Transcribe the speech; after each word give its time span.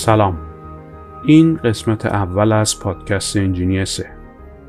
سلام. 0.00 0.38
این 1.24 1.56
قسمت 1.56 2.06
اول 2.06 2.52
از 2.52 2.80
پادکست 2.80 3.36
انجینیسه 3.36 4.06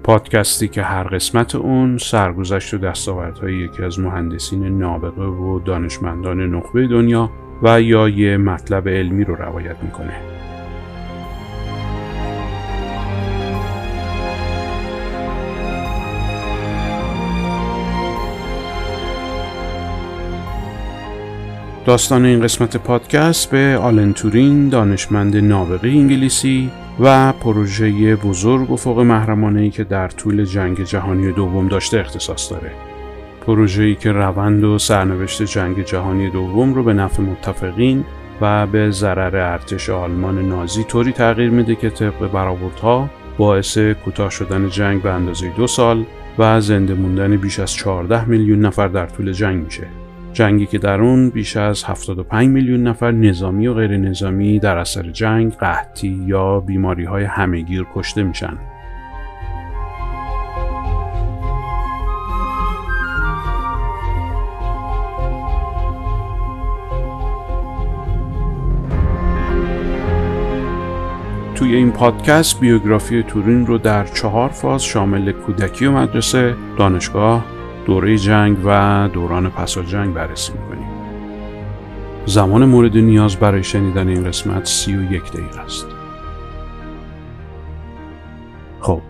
پادکستی 0.04 0.67
که 0.67 0.81
هر 0.81 1.04
قسمت 1.04 1.55
اون 1.55 1.98
سرگذشت 1.98 2.73
و 2.73 2.77
دستاوردهای 2.77 3.54
یکی 3.54 3.84
از 3.84 3.99
مهندسین 3.99 4.80
نابغه 4.80 5.26
و 5.26 5.59
دانشمندان 5.59 6.55
نخبه 6.55 6.88
دنیا 6.88 7.31
و 7.63 7.81
یا 7.81 8.09
یه 8.09 8.38
مطلب 8.38 8.90
علمی 8.90 9.23
رو 9.23 9.35
روایت 9.35 9.76
می‌کنه. 9.84 10.41
داستان 21.85 22.26
این 22.26 22.41
قسمت 22.41 22.77
پادکست 22.77 23.52
به 23.52 23.77
آلن 23.81 24.13
تورین 24.13 24.70
دانشمند 24.70 25.38
نابغه 25.38 25.90
انگلیسی 25.90 26.71
و 26.99 27.31
پروژه 27.31 28.16
بزرگ 28.16 28.71
و 28.71 28.76
فوق 28.76 28.99
محرمانه 28.99 29.70
که 29.70 29.84
در 29.84 30.07
طول 30.07 30.45
جنگ 30.45 30.84
جهانی 30.84 31.31
دوم 31.31 31.67
داشته 31.67 31.99
اختصاص 31.99 32.52
داره. 32.52 32.71
پروژه‌ای 33.48 33.96
که 33.96 34.12
روند 34.12 34.63
و 34.63 34.77
سرنوشت 34.77 35.43
جنگ 35.43 35.85
جهانی 35.85 36.29
دوم 36.29 36.74
رو 36.74 36.84
به 36.84 36.93
نفع 36.93 37.24
متفقین 37.24 38.05
و 38.41 38.68
به 38.68 38.91
ضرر 38.91 39.35
ارتش 39.35 39.90
آلمان 39.90 40.49
نازی 40.49 40.84
طوری 40.84 41.12
تغییر 41.12 41.49
میده 41.49 41.76
که 41.76 41.90
طبق 41.90 42.32
برآوردها 42.32 43.09
باعث 43.37 43.77
کوتاه 43.77 44.29
شدن 44.29 44.70
جنگ 44.70 45.02
به 45.02 45.12
اندازه 45.12 45.49
دو 45.57 45.68
سال 45.68 46.05
و 46.37 46.62
زنده 46.62 46.93
موندن 46.93 47.37
بیش 47.37 47.59
از 47.59 47.74
14 47.74 48.26
میلیون 48.26 48.59
نفر 48.59 48.87
در 48.87 49.05
طول 49.05 49.32
جنگ 49.32 49.63
میشه. 49.63 49.87
جنگی 50.34 50.65
که 50.65 50.77
در 50.77 51.01
اون 51.01 51.29
بیش 51.29 51.57
از 51.57 51.84
75 51.84 52.48
میلیون 52.48 52.84
نفر 52.84 53.12
نظامی 53.12 53.68
و 53.68 53.74
غیر 53.74 53.98
نظامی 53.98 54.60
در 54.60 54.77
اثر 54.77 55.04
جنگ، 55.04 55.54
قحطی 55.54 56.24
یا 56.26 56.60
بیماری 56.60 57.04
های 57.04 57.24
همهگیر 57.24 57.85
کشته 57.96 58.24
میشن. 58.24 58.57
توی 71.56 71.75
این 71.75 71.91
پادکست 71.91 72.59
بیوگرافی 72.59 73.24
تورین 73.24 73.66
رو 73.66 73.78
در 73.78 74.06
چهار 74.06 74.50
فاز 74.50 74.84
شامل 74.84 75.31
کودکی 75.31 75.85
و 75.85 75.91
مدرسه، 75.91 76.56
دانشگاه، 76.78 77.46
دوره 77.85 78.18
جنگ 78.18 78.57
و 78.66 79.09
دوران 79.13 79.50
پس 79.50 79.78
جنگ 79.78 80.13
بررسی 80.13 80.53
می‌کنیم. 80.53 80.88
زمان 82.25 82.66
مورد 82.66 82.97
نیاز 82.97 83.35
برای 83.35 83.63
شنیدن 83.63 84.07
این 84.07 84.24
قسمت 84.24 84.66
سی 84.66 84.96
و 84.96 85.12
یک 85.13 85.31
دقیقه 85.31 85.59
است. 85.59 85.88
خب 88.79 89.02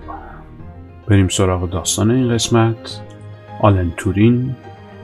بریم 1.08 1.28
سراغ 1.28 1.70
داستان 1.70 2.12
این 2.12 2.34
قسمت 2.34 3.02
آلن 3.62 3.92
تورین 3.98 4.56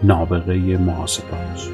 نابغه 0.04 0.78
محاسبات 0.78 1.70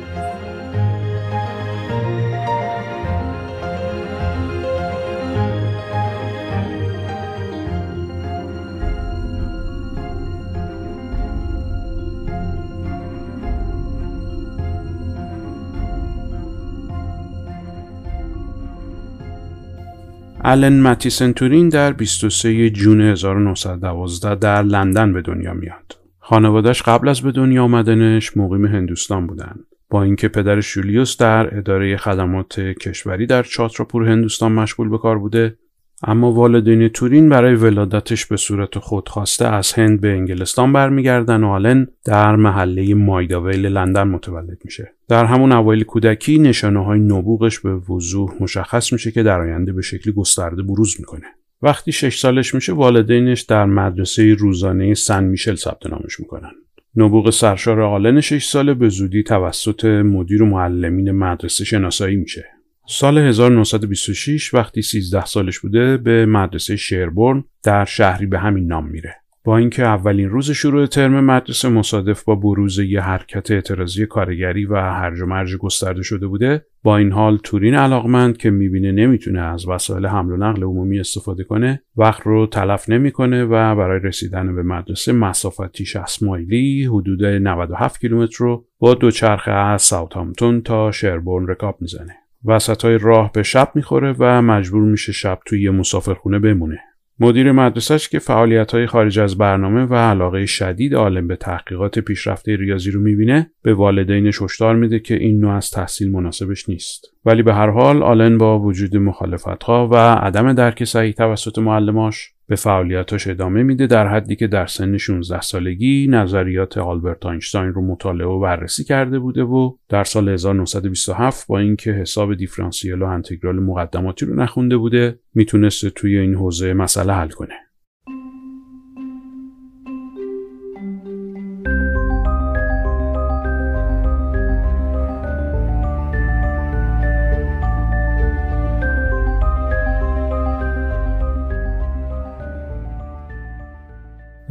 آلن 20.45 20.81
متیسن 20.81 21.31
تورین 21.31 21.70
در 21.70 21.93
23 21.93 22.70
جون 22.70 23.02
1912 23.02 24.36
در 24.36 24.64
لندن 24.64 25.14
به 25.14 25.21
دنیا 25.21 25.54
میاد. 25.54 25.98
خانوادش 26.20 26.81
قبل 26.81 27.08
از 27.08 27.21
به 27.21 27.31
دنیا 27.31 27.64
آمدنش 27.64 28.37
مقیم 28.37 28.65
هندوستان 28.65 29.27
بودن. 29.27 29.55
با 29.89 30.04
اینکه 30.04 30.27
پدرش 30.27 30.73
جولیوس 30.73 31.17
در 31.17 31.58
اداره 31.58 31.98
خدمات 31.98 32.59
کشوری 32.59 33.26
در 33.26 33.43
چاتراپور 33.43 34.09
هندوستان 34.09 34.52
مشغول 34.52 34.89
به 34.89 34.98
کار 34.98 35.20
بوده 35.20 35.58
اما 36.05 36.31
والدین 36.31 36.87
تورین 36.87 37.30
برای 37.30 37.55
ولادتش 37.55 38.25
به 38.25 38.37
صورت 38.37 38.80
خودخواسته 38.80 39.45
از 39.45 39.73
هند 39.73 40.02
به 40.02 40.08
انگلستان 40.08 40.73
برمیگردن 40.73 41.43
و 41.43 41.47
آلن 41.47 41.87
در 42.05 42.36
محله 42.36 42.93
مایداویل 42.93 43.65
لندن 43.65 44.03
متولد 44.03 44.58
میشه. 44.65 44.93
در 45.09 45.25
همون 45.25 45.52
اوایل 45.52 45.83
کودکی 45.83 46.39
نشانه 46.39 46.86
های 46.86 46.99
نبوغش 46.99 47.59
به 47.59 47.75
وضوح 47.75 48.31
مشخص 48.39 48.93
میشه 48.93 49.11
که 49.11 49.23
در 49.23 49.42
آینده 49.42 49.73
به 49.73 49.81
شکلی 49.81 50.13
گسترده 50.13 50.63
بروز 50.63 50.95
می‌کنه. 50.99 51.25
وقتی 51.61 51.92
شش 51.92 52.19
سالش 52.19 52.55
میشه 52.55 52.73
والدینش 52.73 53.42
در 53.42 53.65
مدرسه 53.65 54.33
روزانه 54.33 54.93
سن 54.93 55.23
میشل 55.23 55.55
ثبت 55.55 55.87
نامش 55.87 56.19
می‌کنن. 56.19 56.52
نبوغ 56.95 57.30
سرشار 57.30 57.81
آلن 57.81 58.21
شش 58.21 58.45
ساله 58.45 58.73
به 58.73 58.89
زودی 58.89 59.23
توسط 59.23 59.86
مدیر 59.86 60.43
و 60.43 60.45
معلمین 60.45 61.11
مدرسه 61.11 61.65
شناسایی 61.65 62.15
میشه. 62.15 62.52
سال 62.88 63.17
1926 63.17 64.54
وقتی 64.54 64.82
13 64.82 65.26
سالش 65.26 65.60
بوده 65.60 65.98
به 65.98 66.26
مدرسه 66.26 66.76
شیربورن 66.76 67.44
در 67.64 67.86
شهری 67.86 68.26
به 68.26 68.39
همین 68.39 68.67
نام 68.67 68.88
میره. 68.88 69.16
با 69.45 69.58
اینکه 69.58 69.83
اولین 69.83 70.30
روز 70.30 70.52
شروع 70.52 70.86
ترم 70.86 71.23
مدرسه 71.23 71.70
مصادف 71.70 72.23
با 72.23 72.36
بروز 72.36 72.80
یه 72.80 73.02
حرکت 73.02 73.52
اعتراضی 73.52 74.05
کارگری 74.05 74.66
و 74.66 74.76
هرج 74.76 75.22
و 75.22 75.26
مرج 75.26 75.55
گسترده 75.55 76.04
شده 76.04 76.27
بوده 76.27 76.66
با 76.83 76.98
این 76.98 77.11
حال 77.11 77.38
تورین 77.43 77.76
علاقمند 77.76 78.38
که 78.38 78.49
می‌بینه 78.49 78.92
نمی‌تونه 78.92 79.42
از 79.42 79.67
وسایل 79.67 80.05
حمل 80.05 80.32
و 80.32 80.38
نقل 80.38 80.64
عمومی 80.64 80.99
استفاده 80.99 81.43
کنه 81.43 81.83
وقت 81.98 82.22
رو 82.22 82.48
تلف 82.48 82.89
نمی‌کنه 82.89 83.43
و 83.43 83.76
برای 83.76 83.99
رسیدن 83.99 84.55
به 84.55 84.64
مدرسه 84.64 85.11
مسافتی 85.14 85.86
60 85.86 86.23
مایلی 86.23 86.86
حدود 86.86 87.26
97 87.26 88.02
کیلومتر 88.02 88.36
رو 88.38 88.66
با 88.80 88.93
دوچرخه 88.93 89.52
از 89.52 89.82
ساوثهامپتون 89.82 90.61
تا 90.61 90.92
شربورن 90.92 91.48
رکاب 91.48 91.77
می‌زنه 91.82 92.23
وسط 92.45 92.86
های 92.86 92.98
راه 92.98 93.31
به 93.31 93.43
شب 93.43 93.71
می‌خوره 93.76 94.15
و 94.20 94.42
مجبور 94.42 94.83
میشه 94.83 95.11
شب 95.11 95.39
توی 95.45 95.61
یه 95.61 95.71
مسافرخونه 95.71 96.39
بمونه. 96.39 96.80
مدیر 97.20 97.52
مدرسهش 97.52 98.09
که 98.09 98.20
فعالیت 98.20 98.71
های 98.71 98.87
خارج 98.87 99.20
از 99.20 99.37
برنامه 99.37 99.86
و 99.86 99.93
علاقه 99.95 100.45
شدید 100.45 100.95
عالم 100.95 101.27
به 101.27 101.36
تحقیقات 101.36 101.99
پیشرفته 101.99 102.55
ریاضی 102.55 102.92
رو 102.92 103.02
می‌بینه 103.02 103.52
به 103.64 103.73
والدینش 103.73 104.42
هشدار 104.42 104.76
میده 104.76 104.99
که 104.99 105.15
این 105.15 105.39
نوع 105.39 105.54
از 105.54 105.71
تحصیل 105.71 106.11
مناسبش 106.11 106.70
نیست 106.70 107.05
ولی 107.26 107.43
به 107.43 107.54
هر 107.54 107.70
حال 107.70 108.04
آلن 108.04 108.37
با 108.37 108.60
وجود 108.60 108.98
مخالفت 108.98 109.64
ها 109.64 109.89
و 109.92 109.95
عدم 109.95 110.54
درک 110.54 110.83
صحیح 110.83 111.14
توسط 111.14 111.60
معلماش 111.60 112.33
به 112.48 112.55
فعالیتاش 112.55 113.27
ادامه 113.27 113.64
میده 113.64 113.87
در 113.87 114.08
حدی 114.08 114.36
که 114.36 114.48
در 114.48 114.65
سن 114.65 114.98
16 114.98 115.42
سالگی 115.42 116.08
نظریات 116.08 116.77
آلبرت 116.77 117.26
آینشتاین 117.26 117.73
رو 117.73 117.81
مطالعه 117.81 118.27
و 118.27 118.39
بررسی 118.39 118.83
کرده 118.83 119.20
بوده 119.20 119.43
و 119.43 119.76
در 119.89 120.04
سال 120.04 120.30
1927 120.30 121.48
با 121.48 121.59
اینکه 121.59 121.92
حساب 121.92 122.36
دیفرانسیل 122.36 123.02
و 123.02 123.05
انتگرال 123.05 123.59
مقدماتی 123.59 124.26
رو 124.26 124.36
نخونده 124.36 124.77
بوده 124.77 125.20
می‌تونسته 125.33 125.89
توی 125.89 126.17
این 126.17 126.36
حوزه 126.36 126.73
مسئله 126.73 127.14
حل 127.14 127.30
کنه. 127.30 127.55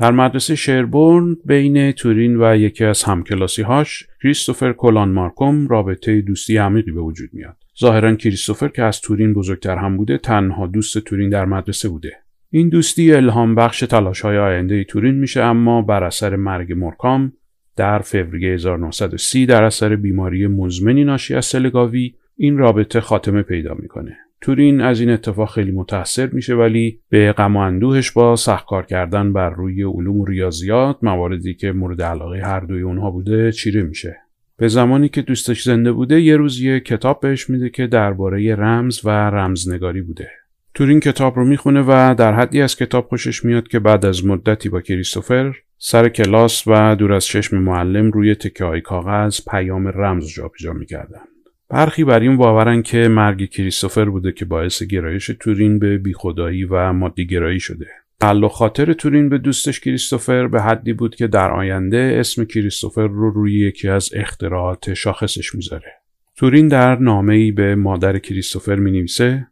در 0.02 0.10
مدرسه 0.10 0.54
شیربورن 0.54 1.36
بین 1.44 1.92
تورین 1.92 2.36
و 2.42 2.56
یکی 2.56 2.84
از 2.84 3.02
همکلاسی 3.02 3.62
هاش 3.62 4.06
کریستوفر 4.22 4.72
کلان 4.72 5.08
مارکوم 5.08 5.68
رابطه 5.68 6.20
دوستی 6.20 6.56
عمیقی 6.56 6.92
به 6.92 7.00
وجود 7.00 7.30
میاد. 7.32 7.56
ظاهرا 7.80 8.14
کریستوفر 8.14 8.68
که 8.68 8.82
از 8.82 9.00
تورین 9.00 9.32
بزرگتر 9.32 9.76
هم 9.76 9.96
بوده 9.96 10.18
تنها 10.18 10.66
دوست 10.66 10.98
تورین 10.98 11.30
در 11.30 11.44
مدرسه 11.44 11.88
بوده. 11.88 12.12
این 12.50 12.68
دوستی 12.68 13.12
الهام 13.12 13.54
بخش 13.54 13.80
تلاش 13.80 14.20
های 14.20 14.38
آینده 14.38 14.84
تورین 14.84 15.14
میشه 15.14 15.42
اما 15.42 15.82
بر 15.82 16.04
اثر 16.04 16.36
مرگ 16.36 16.72
مارکام 16.72 17.32
در 17.76 17.98
فوریه 17.98 18.54
1930 18.54 19.46
در 19.46 19.64
اثر 19.64 19.96
بیماری 19.96 20.46
مزمنی 20.46 21.04
ناشی 21.04 21.34
از 21.34 21.46
سلگاوی 21.46 22.14
این 22.36 22.58
رابطه 22.58 23.00
خاتمه 23.00 23.42
پیدا 23.42 23.74
می‌کنه. 23.74 24.16
تورین 24.42 24.80
از 24.80 25.00
این 25.00 25.10
اتفاق 25.10 25.50
خیلی 25.50 25.70
متاثر 25.70 26.26
میشه 26.26 26.54
ولی 26.54 27.00
به 27.08 27.32
غم 27.32 27.56
و 27.56 28.02
با 28.14 28.36
سخت 28.36 28.66
کردن 28.88 29.32
بر 29.32 29.50
روی 29.50 29.82
علوم 29.82 30.20
و 30.20 30.24
ریاضیات 30.24 30.98
مواردی 31.02 31.54
که 31.54 31.72
مورد 31.72 32.02
علاقه 32.02 32.42
هر 32.42 32.60
دوی 32.60 32.82
اونها 32.82 33.10
بوده 33.10 33.52
چیره 33.52 33.82
میشه. 33.82 34.16
به 34.56 34.68
زمانی 34.68 35.08
که 35.08 35.22
دوستش 35.22 35.62
زنده 35.62 35.92
بوده 35.92 36.20
یه 36.20 36.36
روز 36.36 36.60
یه 36.60 36.80
کتاب 36.80 37.20
بهش 37.20 37.50
میده 37.50 37.70
که 37.70 37.86
درباره 37.86 38.54
رمز 38.54 39.00
و 39.04 39.08
رمزنگاری 39.08 40.02
بوده. 40.02 40.28
تورین 40.74 41.00
کتاب 41.00 41.36
رو 41.36 41.44
می‌خونه 41.44 41.80
و 41.80 42.14
در 42.18 42.32
حدی 42.32 42.62
از 42.62 42.76
کتاب 42.76 43.06
خوشش 43.06 43.44
میاد 43.44 43.68
که 43.68 43.78
بعد 43.78 44.06
از 44.06 44.26
مدتی 44.26 44.68
با 44.68 44.80
کریستوفر 44.80 45.54
سر 45.78 46.08
کلاس 46.08 46.62
و 46.66 46.96
دور 46.96 47.12
از 47.12 47.24
چشم 47.24 47.58
معلم 47.58 48.10
روی 48.10 48.34
تکه 48.34 48.64
های 48.64 48.80
کاغذ 48.80 49.40
پیام 49.50 49.88
رمز 49.88 50.28
جابجا 50.28 50.72
می‌کردن. 50.72 51.31
برخی 51.72 52.04
بر 52.04 52.20
این 52.20 52.36
باورن 52.36 52.82
که 52.82 53.08
مرگ 53.08 53.50
کریستوفر 53.50 54.04
بوده 54.04 54.32
که 54.32 54.44
باعث 54.44 54.82
گرایش 54.82 55.30
تورین 55.40 55.78
به 55.78 55.98
بیخدایی 55.98 56.64
و 56.64 56.92
مادی 56.92 57.26
گرایی 57.26 57.60
شده. 57.60 57.86
تعلق 58.20 58.50
خاطر 58.50 58.92
تورین 58.92 59.28
به 59.28 59.38
دوستش 59.38 59.80
کریستوفر 59.80 60.46
به 60.46 60.62
حدی 60.62 60.92
بود 60.92 61.14
که 61.14 61.26
در 61.26 61.50
آینده 61.50 62.16
اسم 62.20 62.44
کریستوفر 62.44 63.06
رو 63.06 63.30
روی 63.30 63.60
یکی 63.60 63.88
از 63.88 64.10
اختراعات 64.14 64.94
شاخصش 64.94 65.54
می‌ذاره. 65.54 65.92
تورین 66.36 66.68
در 66.68 66.98
نامه‌ای 66.98 67.52
به 67.52 67.74
مادر 67.74 68.18
کریستوفر 68.18 68.76
می 68.76 68.90
نویسه 68.90 69.46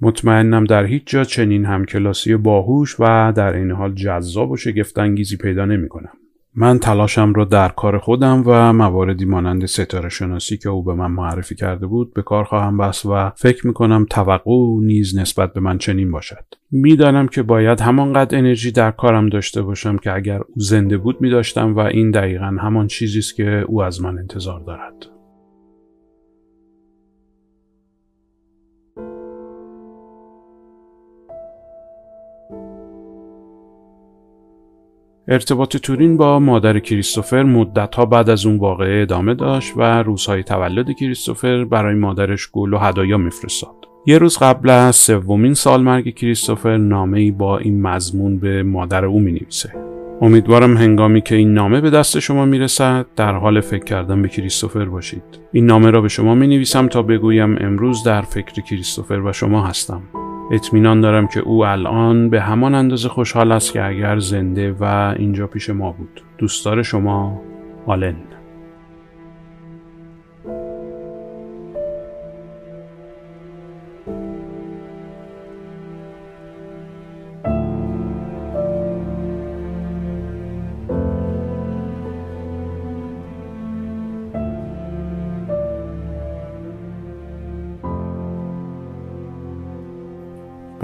مطمئنم 0.00 0.64
در 0.64 0.84
هیچ 0.84 1.02
جا 1.06 1.24
چنین 1.24 1.64
همکلاسی 1.64 2.36
باهوش 2.36 2.96
و 3.00 3.32
در 3.36 3.56
این 3.56 3.70
حال 3.70 3.94
جذاب 3.94 4.50
و 4.50 4.56
شگفتانگیزی 4.56 5.36
پیدا 5.36 5.64
نمی 5.64 5.88
کنم. 5.88 6.12
من 6.54 6.78
تلاشم 6.78 7.32
را 7.32 7.44
در 7.44 7.68
کار 7.68 7.98
خودم 7.98 8.42
و 8.46 8.72
مواردی 8.72 9.24
مانند 9.24 9.66
ستاره 9.66 10.08
شناسی 10.08 10.56
که 10.56 10.68
او 10.68 10.82
به 10.82 10.94
من 10.94 11.10
معرفی 11.10 11.54
کرده 11.54 11.86
بود 11.86 12.14
به 12.14 12.22
کار 12.22 12.44
خواهم 12.44 12.78
بست 12.78 13.06
و 13.06 13.30
فکر 13.36 13.66
می 13.66 13.72
کنم 13.72 14.06
توقع 14.10 14.80
نیز 14.80 15.18
نسبت 15.18 15.52
به 15.52 15.60
من 15.60 15.78
چنین 15.78 16.10
باشد. 16.10 16.44
می‌دانم 16.70 17.28
که 17.28 17.42
باید 17.42 17.80
همانقدر 17.80 18.38
انرژی 18.38 18.70
در 18.70 18.90
کارم 18.90 19.28
داشته 19.28 19.62
باشم 19.62 19.96
که 19.96 20.14
اگر 20.14 20.38
او 20.38 20.54
زنده 20.56 20.98
بود 20.98 21.20
می 21.20 21.30
داشتم 21.30 21.74
و 21.74 21.78
این 21.78 22.10
دقیقا 22.10 22.56
همان 22.60 22.86
چیزی 22.86 23.18
است 23.18 23.36
که 23.36 23.64
او 23.68 23.82
از 23.82 24.02
من 24.02 24.18
انتظار 24.18 24.60
دارد. 24.60 25.11
ارتباط 35.32 35.76
تورین 35.76 36.16
با 36.16 36.38
مادر 36.38 36.78
کریستوفر 36.78 37.42
مدتها 37.42 38.06
بعد 38.06 38.30
از 38.30 38.46
اون 38.46 38.58
واقعه 38.58 39.02
ادامه 39.02 39.34
داشت 39.34 39.72
و 39.76 40.02
روزهای 40.02 40.42
تولد 40.42 40.92
کریستوفر 40.92 41.64
برای 41.64 41.94
مادرش 41.94 42.50
گل 42.52 42.72
و 42.72 42.78
هدایا 42.78 43.16
میفرستاد. 43.16 43.74
یه 44.06 44.18
روز 44.18 44.38
قبل 44.38 44.70
از 44.70 44.96
سومین 44.96 45.54
سال 45.54 45.82
مرگ 45.82 46.14
کریستوفر 46.14 46.76
نامه 46.76 47.18
ای 47.18 47.30
با 47.30 47.58
این 47.58 47.82
مضمون 47.82 48.38
به 48.38 48.62
مادر 48.62 49.04
او 49.04 49.20
می 49.20 49.32
نویسه. 49.32 49.72
امیدوارم 50.20 50.76
هنگامی 50.76 51.20
که 51.20 51.34
این 51.34 51.54
نامه 51.54 51.80
به 51.80 51.90
دست 51.90 52.18
شما 52.18 52.44
می‌رسد 52.44 53.06
در 53.16 53.34
حال 53.34 53.60
فکر 53.60 53.84
کردن 53.84 54.22
به 54.22 54.28
کریستوفر 54.28 54.84
باشید. 54.84 55.22
این 55.52 55.66
نامه 55.66 55.90
را 55.90 56.00
به 56.00 56.08
شما 56.08 56.34
می 56.34 56.46
نویسم 56.46 56.86
تا 56.86 57.02
بگویم 57.02 57.56
امروز 57.60 58.04
در 58.04 58.22
فکر 58.22 58.60
کریستوفر 58.62 59.20
و 59.20 59.32
شما 59.32 59.66
هستم. 59.66 60.02
اطمینان 60.50 61.00
دارم 61.00 61.26
که 61.26 61.40
او 61.40 61.64
الان 61.64 62.30
به 62.30 62.40
همان 62.40 62.74
اندازه 62.74 63.08
خوشحال 63.08 63.52
است 63.52 63.72
که 63.72 63.84
اگر 63.84 64.18
زنده 64.18 64.72
و 64.72 65.14
اینجا 65.18 65.46
پیش 65.46 65.70
ما 65.70 65.92
بود. 65.92 66.22
دوستدار 66.38 66.82
شما 66.82 67.42
آلن. 67.86 68.16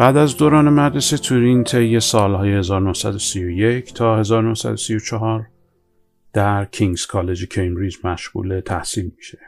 بعد 0.08 0.16
از 0.16 0.36
دوران 0.36 0.68
مدرسه 0.68 1.18
تورین 1.18 1.64
طی 1.64 2.00
سالهای 2.00 2.52
1931 2.52 3.94
تا 3.94 4.18
1934 4.18 5.48
در 6.32 6.64
کینگز 6.64 7.06
کالج 7.06 7.44
کمبریج 7.44 7.96
مشغول 8.04 8.60
تحصیل 8.60 9.12
میشه. 9.16 9.38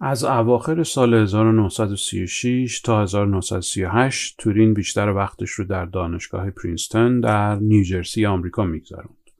از 0.00 0.24
اواخر 0.24 0.82
سال 0.82 1.14
1936 1.14 2.80
تا 2.80 3.02
1938 3.02 4.34
تورین 4.38 4.74
بیشتر 4.74 5.08
وقتش 5.08 5.50
رو 5.50 5.64
در 5.64 5.84
دانشگاه 5.84 6.50
پرینستون 6.50 7.20
در 7.20 7.56
نیوجرسی 7.56 8.26
آمریکا 8.26 8.64
میگذروند. 8.64 9.30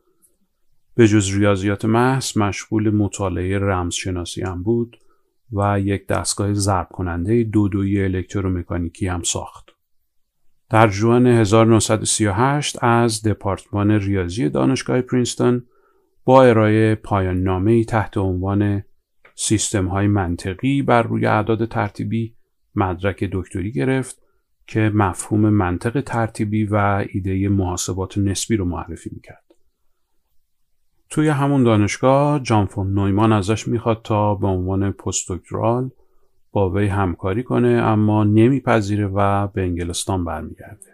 به 0.94 1.08
جز 1.08 1.34
ریاضیات 1.34 1.84
محض 1.84 2.36
مشغول 2.36 2.90
مطالعه 2.90 3.58
رمزشناسی 3.58 4.42
هم 4.42 4.62
بود 4.62 4.96
و 5.52 5.80
یک 5.80 6.06
دستگاه 6.06 6.54
ضرب 6.54 6.88
کننده 6.88 7.42
دودویی 7.42 8.04
الکترومکانیکی 8.04 9.06
هم 9.06 9.22
ساخت. 9.22 9.72
در 10.72 10.88
جوان 10.88 11.26
1938 11.26 12.84
از 12.84 13.22
دپارتمان 13.22 13.90
ریاضی 13.90 14.48
دانشگاه 14.48 15.00
پرینستون 15.00 15.66
با 16.24 16.44
ارائه 16.44 16.94
پایان 16.94 17.42
نامه 17.42 17.84
تحت 17.84 18.16
عنوان 18.16 18.82
سیستم 19.34 19.86
های 19.86 20.06
منطقی 20.06 20.82
بر 20.82 21.02
روی 21.02 21.26
اعداد 21.26 21.68
ترتیبی 21.68 22.36
مدرک 22.74 23.28
دکتری 23.32 23.72
گرفت 23.72 24.22
که 24.66 24.90
مفهوم 24.94 25.40
منطق 25.40 26.00
ترتیبی 26.00 26.64
و 26.64 27.04
ایده 27.12 27.48
محاسبات 27.48 28.18
نسبی 28.18 28.56
رو 28.56 28.64
معرفی 28.64 29.10
می‌کرد. 29.12 29.54
توی 31.10 31.28
همون 31.28 31.62
دانشگاه 31.62 32.40
جان 32.42 32.66
فون 32.66 32.94
نویمان 32.94 33.32
ازش 33.32 33.68
می‌خواد 33.68 34.00
تا 34.04 34.34
به 34.34 34.46
عنوان 34.46 34.92
پست 34.92 35.30
با 36.52 36.70
وی 36.70 36.86
همکاری 36.86 37.42
کنه 37.42 37.68
اما 37.68 38.24
نمیپذیره 38.24 39.06
و 39.06 39.46
به 39.46 39.62
انگلستان 39.62 40.24
برمیگرده. 40.24 40.91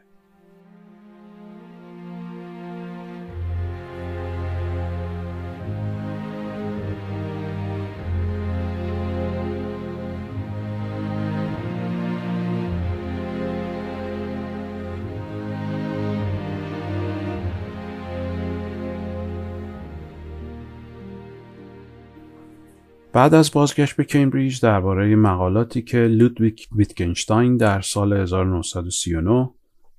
بعد 23.18 23.34
از 23.34 23.52
بازگشت 23.52 23.96
به 23.96 24.04
کمبریج 24.04 24.60
درباره 24.60 25.16
مقالاتی 25.16 25.82
که 25.82 25.98
لودویک 25.98 26.68
ویتگنشتاین 26.76 27.56
در 27.56 27.80
سال 27.80 28.12
1939 28.12 29.50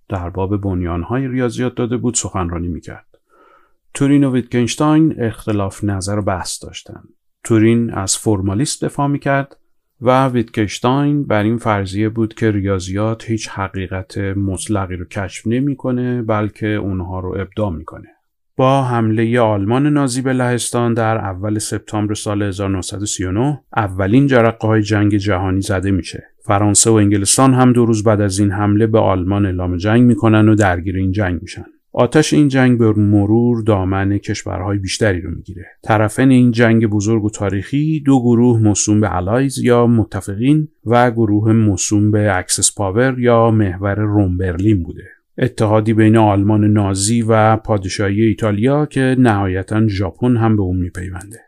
در 0.09 0.29
باب 0.29 0.61
بنیانهای 0.61 1.27
ریاضیات 1.27 1.75
داده 1.75 1.97
بود 1.97 2.13
سخنرانی 2.13 2.67
می‌کرد. 2.67 3.05
تورین 3.93 4.23
و 4.23 4.31
ویتگنشتاین 4.31 5.15
اختلاف 5.23 5.83
نظر 5.83 6.19
و 6.19 6.21
بحث 6.21 6.63
داشتند. 6.63 7.09
تورین 7.43 7.93
از 7.93 8.17
فرمالیست 8.17 8.85
دفاع 8.85 9.07
می‌کرد 9.07 9.57
و 10.01 10.27
ویتگنشتاین 10.27 11.23
بر 11.23 11.43
این 11.43 11.57
فرضیه 11.57 12.09
بود 12.09 12.33
که 12.33 12.51
ریاضیات 12.51 13.29
هیچ 13.29 13.49
حقیقت 13.49 14.17
مطلقی 14.17 14.95
رو 14.95 15.05
کشف 15.05 15.47
نمی‌کنه 15.47 16.21
بلکه 16.21 16.67
اونها 16.67 17.19
رو 17.19 17.38
ابداع 17.39 17.71
می‌کنه. 17.71 18.18
با 18.59 18.83
حمله 18.83 19.39
آلمان 19.39 19.87
نازی 19.87 20.21
به 20.21 20.33
لهستان 20.33 20.93
در 20.93 21.17
اول 21.17 21.59
سپتامبر 21.59 22.13
سال 22.13 22.43
1939 22.43 23.61
اولین 23.77 24.27
جرقه 24.27 24.67
های 24.67 24.81
جنگ 24.81 25.15
جهانی 25.15 25.61
زده 25.61 25.91
میشه. 25.91 26.23
فرانسه 26.45 26.89
و 26.89 26.93
انگلستان 26.93 27.53
هم 27.53 27.73
دو 27.73 27.85
روز 27.85 28.03
بعد 28.03 28.21
از 28.21 28.39
این 28.39 28.51
حمله 28.51 28.87
به 28.87 28.99
آلمان 28.99 29.45
اعلام 29.45 29.77
جنگ 29.77 30.01
می‌کنن 30.01 30.49
و 30.49 30.55
درگیر 30.55 30.95
این 30.95 31.11
جنگ 31.11 31.41
میشن. 31.41 31.65
آتش 31.93 32.33
این 32.33 32.47
جنگ 32.47 32.77
به 32.77 32.93
مرور 32.93 33.63
دامن 33.63 34.17
کشورهای 34.17 34.77
بیشتری 34.77 35.21
رو 35.21 35.31
می‌گیره. 35.31 35.65
طرفین 35.83 36.31
این 36.31 36.51
جنگ 36.51 36.87
بزرگ 36.87 37.23
و 37.23 37.29
تاریخی 37.29 38.03
دو 38.05 38.21
گروه 38.21 38.59
موسوم 38.59 39.01
به 39.01 39.15
Allies 39.15 39.57
یا 39.57 39.87
متفقین 39.87 40.67
و 40.85 41.11
گروه 41.11 41.53
موسوم 41.53 42.11
به 42.11 42.37
Axis 42.38 42.75
Power 42.75 43.19
یا 43.19 43.51
محور 43.51 43.95
روم 43.95 44.37
برلین 44.37 44.83
بوده. 44.83 45.18
اتحادی 45.41 45.93
بین 45.93 46.17
آلمان 46.17 46.65
نازی 46.65 47.22
و 47.22 47.58
پادشاهی 47.58 48.22
ایتالیا 48.22 48.86
که 48.86 49.15
نهایتا 49.19 49.88
ژاپن 49.88 50.38
هم 50.38 50.55
به 50.55 50.62
اون 50.62 50.77
میپیونده. 50.77 51.39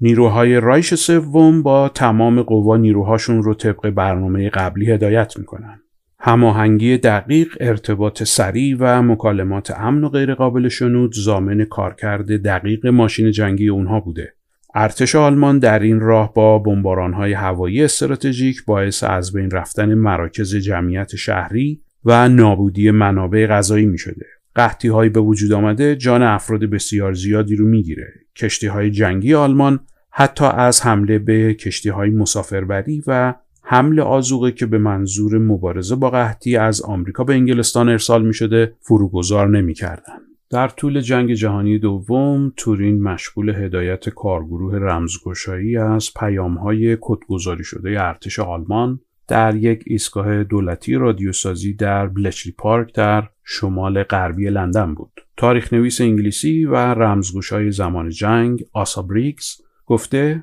نیروهای 0.00 0.60
رایش 0.60 0.94
سوم 0.94 1.62
با 1.62 1.88
تمام 1.88 2.42
قوا 2.42 2.76
نیروهاشون 2.76 3.42
رو 3.42 3.54
طبق 3.54 3.90
برنامه 3.90 4.50
قبلی 4.50 4.90
هدایت 4.90 5.38
می‌کنن. 5.38 5.80
هماهنگی 6.18 6.98
دقیق، 6.98 7.56
ارتباط 7.60 8.22
سریع 8.22 8.76
و 8.80 9.02
مکالمات 9.02 9.70
امن 9.70 10.04
و 10.04 10.08
غیرقابل 10.08 10.68
شنود 10.68 11.12
زامن 11.14 11.64
کارکرد 11.64 12.42
دقیق 12.42 12.86
ماشین 12.86 13.30
جنگی 13.30 13.68
اونها 13.68 14.00
بوده. 14.00 14.34
ارتش 14.74 15.14
آلمان 15.14 15.58
در 15.58 15.78
این 15.78 16.00
راه 16.00 16.34
با 16.34 16.58
بمبارانهای 16.58 17.32
هوایی 17.32 17.84
استراتژیک 17.84 18.64
باعث 18.64 19.04
از 19.04 19.32
بین 19.32 19.50
رفتن 19.50 19.94
مراکز 19.94 20.56
جمعیت 20.56 21.16
شهری 21.16 21.80
و 22.04 22.28
نابودی 22.28 22.90
منابع 22.90 23.46
غذایی 23.46 23.86
می 23.86 23.98
شده. 23.98 24.26
قحطی 24.54 24.88
هایی 24.88 25.10
به 25.10 25.20
وجود 25.20 25.52
آمده 25.52 25.96
جان 25.96 26.22
افراد 26.22 26.64
بسیار 26.64 27.12
زیادی 27.12 27.56
رو 27.56 27.66
می‌گیره. 27.66 28.12
کشتی 28.36 28.66
های 28.66 28.90
جنگی 28.90 29.34
آلمان 29.34 29.80
حتی 30.10 30.44
از 30.44 30.82
حمله 30.82 31.18
به 31.18 31.54
کشتی 31.54 31.88
های 31.88 32.10
مسافربری 32.10 33.02
و 33.06 33.34
حمل 33.62 34.00
آزوقه 34.00 34.52
که 34.52 34.66
به 34.66 34.78
منظور 34.78 35.38
مبارزه 35.38 35.96
با 35.96 36.10
قحطی 36.10 36.56
از 36.56 36.82
آمریکا 36.82 37.24
به 37.24 37.34
انگلستان 37.34 37.88
ارسال 37.88 38.26
می 38.26 38.34
شده 38.34 38.76
فروگذار 38.80 39.48
نمی 39.48 39.74
کردن. 39.74 40.18
در 40.50 40.68
طول 40.68 41.00
جنگ 41.00 41.34
جهانی 41.34 41.78
دوم 41.78 42.52
تورین 42.56 43.02
مشغول 43.02 43.48
هدایت 43.48 44.08
کارگروه 44.08 44.78
رمزگشایی 44.78 45.76
از 45.76 46.10
پیامهای 46.20 46.98
کدگذاری 47.00 47.64
شده 47.64 47.90
ارتش 48.00 48.38
آلمان 48.38 49.00
در 49.28 49.54
یک 49.54 49.82
ایستگاه 49.86 50.44
دولتی 50.44 50.94
رادیوسازی 50.94 51.74
در 51.74 52.06
بلچلی 52.06 52.52
پارک 52.52 52.94
در 52.94 53.28
شمال 53.44 54.02
غربی 54.02 54.50
لندن 54.50 54.94
بود. 54.94 55.20
تاریخ 55.36 55.72
نویس 55.72 56.00
انگلیسی 56.00 56.64
و 56.64 56.74
رمزگوشای 56.76 57.70
زمان 57.70 58.10
جنگ 58.10 58.64
آسا 58.72 59.02
بریکس 59.02 59.60
گفته 59.86 60.42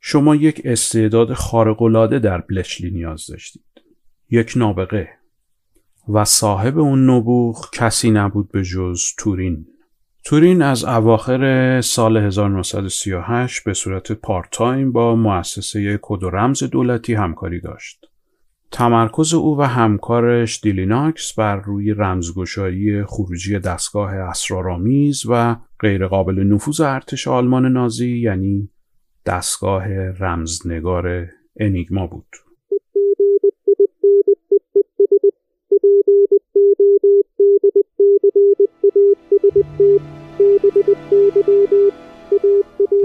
شما 0.00 0.36
یک 0.36 0.62
استعداد 0.64 1.32
خارق‌العاده 1.32 2.18
در 2.18 2.40
بلچلی 2.40 2.90
نیاز 2.90 3.26
داشتید. 3.26 3.64
یک 4.30 4.52
نابغه 4.56 5.08
و 6.08 6.24
صاحب 6.24 6.78
اون 6.78 7.10
نبوغ 7.10 7.70
کسی 7.72 8.10
نبود 8.10 8.52
به 8.52 8.64
جز 8.64 9.02
تورینگ. 9.18 9.66
تورینگ 10.24 10.62
از 10.62 10.84
اواخر 10.84 11.80
سال 11.80 12.16
1938 12.16 13.64
به 13.64 13.74
صورت 13.74 14.12
part 14.12 14.48
time 14.50 14.92
با 14.92 15.16
مؤسسه 15.16 15.98
کد 16.02 16.22
و 16.22 16.30
رمز 16.30 16.64
دولتی 16.64 17.14
همکاری 17.14 17.60
داشت. 17.60 18.06
تمرکز 18.70 19.34
او 19.34 19.58
و 19.58 19.62
همکارش 19.62 20.60
دیلی 20.60 20.97
ناکس 20.97 21.34
بر 21.34 21.56
روی 21.56 21.94
رمزگشایی 21.94 23.04
خروجی 23.04 23.58
دستگاه 23.58 24.14
اسرارآمیز 24.14 25.22
و 25.28 25.56
غیرقابل 25.80 26.38
نفوذ 26.38 26.80
ارتش 26.80 27.28
آلمان 27.28 27.72
نازی 27.72 28.18
یعنی 28.18 28.70
دستگاه 29.26 30.10
رمزنگار 30.10 31.28
انیگما 31.56 32.06
بود. 32.06 32.26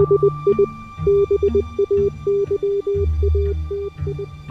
Thank 0.07 0.21
you. 4.19 4.44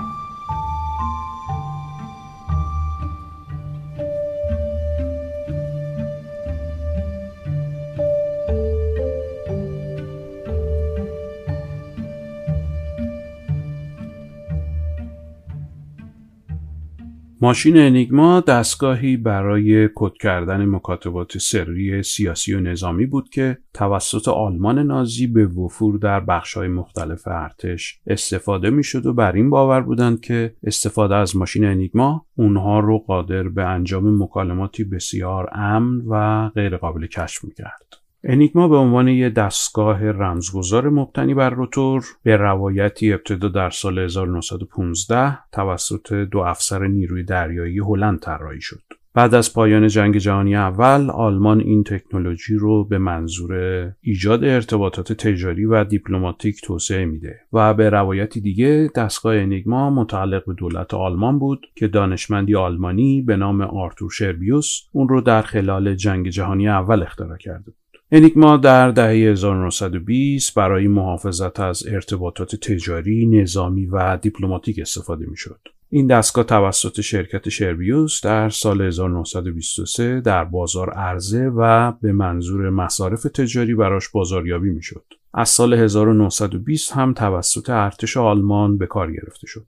ماشین 17.44 17.76
انیگما 17.76 18.40
دستگاهی 18.40 19.16
برای 19.16 19.88
کد 19.94 20.12
کردن 20.20 20.64
مکاتبات 20.64 21.38
سری 21.38 22.02
سیاسی 22.02 22.54
و 22.54 22.60
نظامی 22.60 23.06
بود 23.06 23.28
که 23.28 23.58
توسط 23.74 24.28
آلمان 24.28 24.78
نازی 24.78 25.26
به 25.26 25.46
وفور 25.46 25.98
در 25.98 26.20
بخش‌های 26.20 26.68
مختلف 26.68 27.28
ارتش 27.28 28.00
استفاده 28.06 28.70
می‌شد 28.70 29.06
و 29.06 29.12
بر 29.12 29.32
این 29.32 29.50
باور 29.50 29.80
بودند 29.80 30.20
که 30.20 30.54
استفاده 30.62 31.14
از 31.14 31.36
ماشین 31.36 31.64
انیگما 31.64 32.26
اونها 32.36 32.80
رو 32.80 32.98
قادر 32.98 33.42
به 33.42 33.64
انجام 33.64 34.22
مکالماتی 34.22 34.84
بسیار 34.84 35.48
امن 35.52 36.00
و 36.08 36.48
غیرقابل 36.48 37.06
کشف 37.06 37.44
می‌کرد. 37.44 38.03
انیگما 38.26 38.68
به 38.68 38.76
عنوان 38.76 39.08
یک 39.08 39.34
دستگاه 39.34 40.10
رمزگذار 40.10 40.88
مبتنی 40.88 41.34
بر 41.34 41.50
روتور 41.50 42.04
به 42.22 42.36
روایتی 42.36 43.12
ابتدا 43.12 43.48
در 43.48 43.70
سال 43.70 43.98
1915 43.98 45.38
توسط 45.52 46.12
دو 46.12 46.38
افسر 46.38 46.86
نیروی 46.86 47.24
دریایی 47.24 47.78
هلند 47.78 48.20
طراحی 48.20 48.60
شد. 48.60 48.82
بعد 49.14 49.34
از 49.34 49.54
پایان 49.54 49.88
جنگ 49.88 50.16
جهانی 50.16 50.56
اول 50.56 51.10
آلمان 51.10 51.60
این 51.60 51.84
تکنولوژی 51.84 52.54
رو 52.54 52.84
به 52.84 52.98
منظور 52.98 53.52
ایجاد 54.00 54.44
ارتباطات 54.44 55.12
تجاری 55.12 55.64
و 55.64 55.84
دیپلماتیک 55.84 56.60
توسعه 56.64 57.04
میده 57.04 57.40
و 57.52 57.74
به 57.74 57.90
روایتی 57.90 58.40
دیگه 58.40 58.90
دستگاه 58.96 59.36
انیگما 59.36 59.90
متعلق 59.90 60.44
به 60.46 60.54
دولت 60.54 60.94
آلمان 60.94 61.38
بود 61.38 61.66
که 61.74 61.88
دانشمندی 61.88 62.54
آلمانی 62.54 63.22
به 63.22 63.36
نام 63.36 63.60
آرتور 63.60 64.10
شربیوس 64.10 64.80
اون 64.92 65.08
رو 65.08 65.20
در 65.20 65.42
خلال 65.42 65.94
جنگ 65.94 66.28
جهانی 66.28 66.68
اول 66.68 67.02
اختراع 67.02 67.36
کرده 67.36 67.64
بود. 67.64 67.83
انیگما 68.12 68.56
در 68.56 68.90
دهه 68.90 69.30
1920 69.32 70.54
برای 70.54 70.88
محافظت 70.88 71.60
از 71.60 71.86
ارتباطات 71.86 72.56
تجاری، 72.56 73.26
نظامی 73.26 73.86
و 73.86 74.16
دیپلماتیک 74.16 74.78
استفاده 74.78 75.26
می 75.26 75.36
شد. 75.36 75.60
این 75.90 76.06
دستگاه 76.06 76.44
توسط 76.44 77.00
شرکت 77.00 77.48
شربیوس 77.48 78.20
در 78.24 78.48
سال 78.48 78.82
1923 78.82 80.20
در 80.20 80.44
بازار 80.44 80.90
عرضه 80.90 81.48
و 81.56 81.92
به 81.92 82.12
منظور 82.12 82.70
مصارف 82.70 83.22
تجاری 83.22 83.74
براش 83.74 84.08
بازاریابی 84.08 84.70
می 84.70 84.82
شد. 84.82 85.04
از 85.34 85.48
سال 85.48 85.74
1920 85.74 86.92
هم 86.92 87.14
توسط 87.14 87.70
ارتش 87.70 88.16
آلمان 88.16 88.78
به 88.78 88.86
کار 88.86 89.12
گرفته 89.12 89.46
شد. 89.46 89.66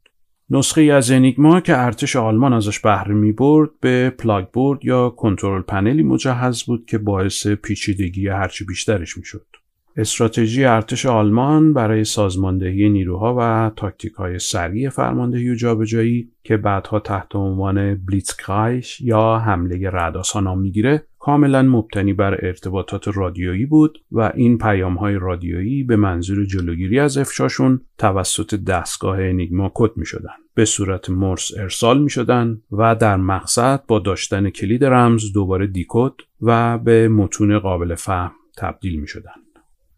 نسخه 0.51 0.83
از 0.83 1.11
انیگما 1.11 1.61
که 1.61 1.79
ارتش 1.79 2.17
آلمان 2.17 2.53
ازش 2.53 2.79
بهره 2.79 3.15
می 3.15 3.33
برد 3.33 3.71
به 3.81 4.11
plugboard 4.11 4.85
یا 4.85 5.11
control 5.11 5.63
panel 5.63 5.96
ی 5.96 6.03
مجهز 6.03 6.63
بود 6.63 6.87
که 6.87 6.99
باعث 6.99 7.47
پیچیدگی 7.47 8.29
هرچی 8.29 8.65
بیشترش 8.65 9.17
می 9.17 9.25
شد. 9.25 9.47
استراتژی 9.97 10.65
ارتش 10.65 11.07
آلمان 11.07 11.73
برای 11.73 12.05
سازماندهی 12.05 12.89
نیروها 12.89 13.37
و 13.39 13.71
تاکتیک 13.77 14.13
های 14.13 14.39
سریع 14.39 14.89
فرماندهی 14.89 15.51
و 15.51 15.55
جابجایی 15.55 16.31
که 16.45 16.57
بعدها 16.57 17.01
تحت 17.01 17.37
عنوان 17.37 17.95
Blitzkrieg 17.95 19.01
یا 19.01 19.39
حمله 19.39 19.91
رعدآسا 19.91 20.41
نام 20.41 20.61
می‌گیره 20.61 21.07
کاملا 21.27 21.63
مبتنی 21.63 22.13
بر 22.13 22.47
ارتباطات 22.47 23.09
رادیویی 23.09 23.67
بود 23.67 23.99
و 24.13 24.33
این 24.35 24.59
پیام 24.59 24.95
های 24.95 25.15
رادیویی 25.15 25.83
به 25.85 25.97
منظور 25.97 26.45
جلوگیری 26.45 26.99
از 26.99 27.19
افشاشون 27.19 27.81
توسط 27.99 28.55
دستگاه 28.55 29.21
انیگما 29.21 29.71
کد 29.75 29.97
می 29.97 30.07
شدن. 30.07 30.35
به 30.55 30.65
صورت 30.65 31.11
مرس 31.11 31.53
ارسال 31.59 32.03
می 32.03 32.11
شدن 32.11 32.61
و 32.73 32.95
در 32.95 33.17
مقصد 33.17 33.83
با 33.89 33.99
داشتن 33.99 34.51
کلید 34.51 34.85
رمز 34.85 35.33
دوباره 35.33 35.67
دیکود 35.67 36.23
و 36.43 36.79
به 36.79 37.09
متون 37.09 37.59
قابل 37.59 37.95
فهم 37.95 38.33
تبدیل 38.57 39.01
می 39.01 39.09
شدن. 39.09 39.33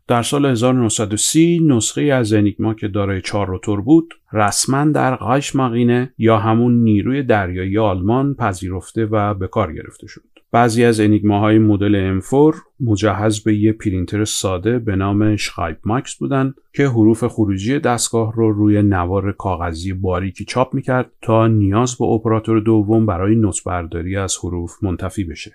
در 0.07 0.23
سال 0.23 0.47
1930 0.47 1.61
نسخه 1.67 2.03
از 2.03 2.33
انیگما 2.33 2.75
که 2.75 2.89
دارای 2.89 3.21
چهار 3.21 3.47
روتور 3.47 3.81
بود 3.81 4.15
رسما 4.33 4.85
در 4.85 5.15
قایش 5.15 5.57
مقینه 5.57 6.15
یا 6.19 6.39
همون 6.39 6.83
نیروی 6.83 7.23
دریایی 7.23 7.79
آلمان 7.79 8.35
پذیرفته 8.35 9.07
و 9.07 9.35
به 9.35 9.49
کار 9.49 9.73
گرفته 9.73 10.07
شد. 10.07 10.38
بعضی 10.53 10.85
از 10.85 11.01
انیگماهای 11.01 11.59
مدل 11.59 12.21
M4 12.21 12.57
مجهز 12.81 13.41
به 13.41 13.57
یه 13.57 13.73
پرینتر 13.73 14.25
ساده 14.25 14.79
به 14.79 14.97
نام 14.97 15.37
شخایب 15.37 15.77
ماکس 15.85 16.15
بودن 16.15 16.55
که 16.73 16.87
حروف 16.87 17.25
خروجی 17.25 17.79
دستگاه 17.79 18.33
رو 18.37 18.53
روی 18.53 18.83
نوار 18.83 19.33
کاغذی 19.33 19.93
باریکی 19.93 20.45
چاپ 20.45 20.75
می‌کرد 20.75 21.11
تا 21.23 21.47
نیاز 21.47 21.97
به 21.99 22.05
اپراتور 22.05 22.61
دوم 22.61 23.07
برای 23.07 23.37
نوتبرداری 23.37 24.17
از 24.17 24.37
حروف 24.43 24.83
منتفی 24.83 25.25
بشه. 25.25 25.53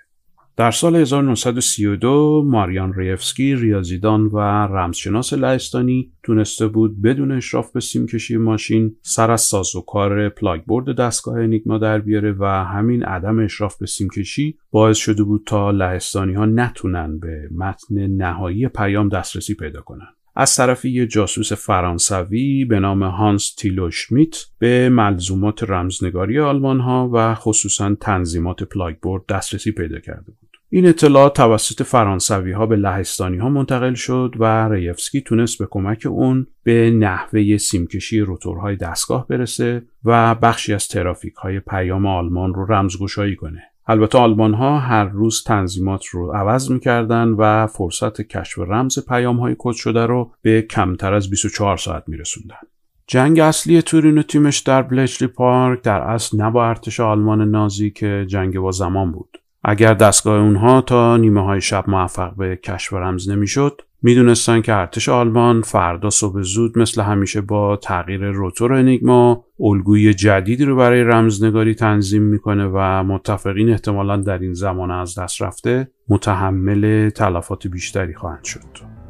در 0.57 0.72
سال 0.72 0.95
1932 0.95 2.43
ماریان 2.45 2.93
ریفسکی 2.93 3.55
ریاضیدان 3.55 4.25
و 4.25 4.38
رمزشناس 4.67 5.33
لهستانی 5.33 6.12
تونسته 6.24 6.67
بود 6.67 7.01
بدون 7.01 7.31
اشراف 7.31 7.72
به 7.72 7.79
سیمکشی 7.79 8.38
ماشین 8.38 8.95
سر 9.01 9.31
از 9.31 9.41
سازوکار 9.41 10.29
plugboard 10.29 10.96
دستگاه 10.98 11.39
انیگما 11.39 11.77
در 11.77 12.00
بیاره 12.00 12.36
و 12.39 12.45
همین 12.45 13.03
عدم 13.03 13.39
اشراف 13.39 13.77
به 13.77 13.86
سیمکشی 13.86 14.57
باعث 14.72 14.98
شده 14.98 15.24
بود 15.24 15.43
تا 15.45 15.72
لهستانی 15.72 16.33
ها 16.33 16.45
نتونن 16.45 17.19
به 17.19 17.50
متن 17.51 18.07
نهایی 18.07 18.67
پیام 18.67 19.10
دسترسی 19.10 19.55
پیدا 19.55 19.81
کنن. 19.81 20.07
از 20.36 20.55
طرف 20.55 20.86
یه 20.86 21.07
جاسوس 21.07 21.53
فرانسوی 21.53 22.65
به 22.65 22.79
نام 22.79 23.03
هانس 23.03 23.55
تیلو 23.55 23.91
شمیت 23.91 24.36
به 24.60 24.89
ملزومات 24.89 25.63
رمزنگاری 25.63 26.39
آلمان 26.39 26.79
ها 26.79 27.10
و 27.13 27.36
خصوصا 27.36 27.95
تنظیمات 27.95 28.63
plugboard 28.63 29.25
دسترسی 29.25 29.72
پیدا 29.72 30.00
کرده. 30.00 30.33
این 30.75 30.88
اطلاعات 30.88 31.36
توسط 31.36 31.84
فرانسوی 31.84 32.51
ها 32.51 32.65
به 32.65 32.75
لهستانی 32.75 33.38
ها 33.38 33.50
منتقل 33.50 33.94
شد 33.94 34.36
و 34.39 34.70
ریفسکی 34.70 35.22
تونست 35.22 35.60
به 35.60 35.68
کمک 35.72 36.06
اون 36.06 36.48
به 36.63 36.92
نحوه 36.92 37.58
سیمکشی 37.58 38.20
روتورهای 38.20 38.75
دستگاه 38.75 39.27
برسه 39.27 39.84
و 40.06 40.36
بخشی 40.36 40.74
از 40.74 40.88
ترافیک 40.88 41.34
های 41.34 41.60
پیام 41.60 42.06
آلمان 42.06 42.53
رو 42.53 42.65
رمزگشایی 42.65 43.36
کنه. 43.36 43.63
البته 43.88 44.18
آلمان 44.18 44.53
ها 44.53 44.80
هر 44.80 45.06
روز 45.06 45.44
تنظیمات 45.44 46.06
رو 46.06 46.32
عوض 46.32 46.72
می‌کردن 46.72 47.27
و 47.27 47.68
فرصت 47.68 48.22
کشف 48.22 48.60
رمز 48.60 49.06
پیام 49.08 49.39
های 49.39 49.56
کد 49.58 49.75
شده 49.75 50.06
رو 50.06 50.32
به 50.42 50.62
کمتر 50.62 51.13
از 51.13 51.30
24 51.30 51.77
ساعت 51.77 52.03
میرسوندن. 52.08 52.68
جنگ 53.08 53.39
اصلی 53.39 53.82
تورین 53.82 54.18
و 54.18 54.24
تیمش 54.24 54.60
در 54.60 54.82
بلچلی 54.82 55.27
پارک 55.27 55.82
در 55.82 56.01
اصل 56.01 56.38
نه 56.38 56.51
با 56.51 56.70
ارتش 56.70 57.00
آلمان 57.00 57.51
نازی 57.51 57.92
که 57.92 58.25
جنگ 58.30 58.60
با 58.60 58.72
زمان 58.72 59.12
بود. 59.12 59.42
اگر 59.63 59.93
دستگاه 59.93 60.39
اونها 60.39 60.82
تا 60.82 61.17
نیمه 61.17 61.43
های 61.46 61.62
شب 61.62 61.89
موفق 61.89 62.36
به 62.36 62.55
کشف 62.55 62.93
رمز 62.93 63.29
نمی‌شد 63.29 63.82
می‌دونستن 64.01 64.62
که 64.62 64.74
ارتش 64.74 65.10
آلمان 65.10 65.62
فردا 65.62 66.10
صبح 66.10 66.41
زود 66.41 66.77
مثل 66.77 67.01
همیشه 67.01 67.41
با 67.41 67.75
تغییر 67.75 68.32
روتور 68.32 68.74
انیگما 68.74 69.46
الگوی 69.60 70.13
جدیدی 70.13 70.65
رو 70.65 70.75
برای 70.75 71.03
رمزنگاری 71.03 71.75
تنظیم 71.75 72.22
می‌کنه 72.22 72.65
و 72.65 73.03
متفقین 73.03 73.70
احتمالا 73.70 74.17
در 74.17 74.38
این 74.38 74.53
زمان 74.53 74.91
از 74.91 75.20
دست 75.20 75.41
رفته 75.41 75.91
متحمل 76.10 77.10
تلفات 77.10 77.67
بیشتری 77.67 78.13
خواهند 78.13 78.43
شد. 78.43 79.02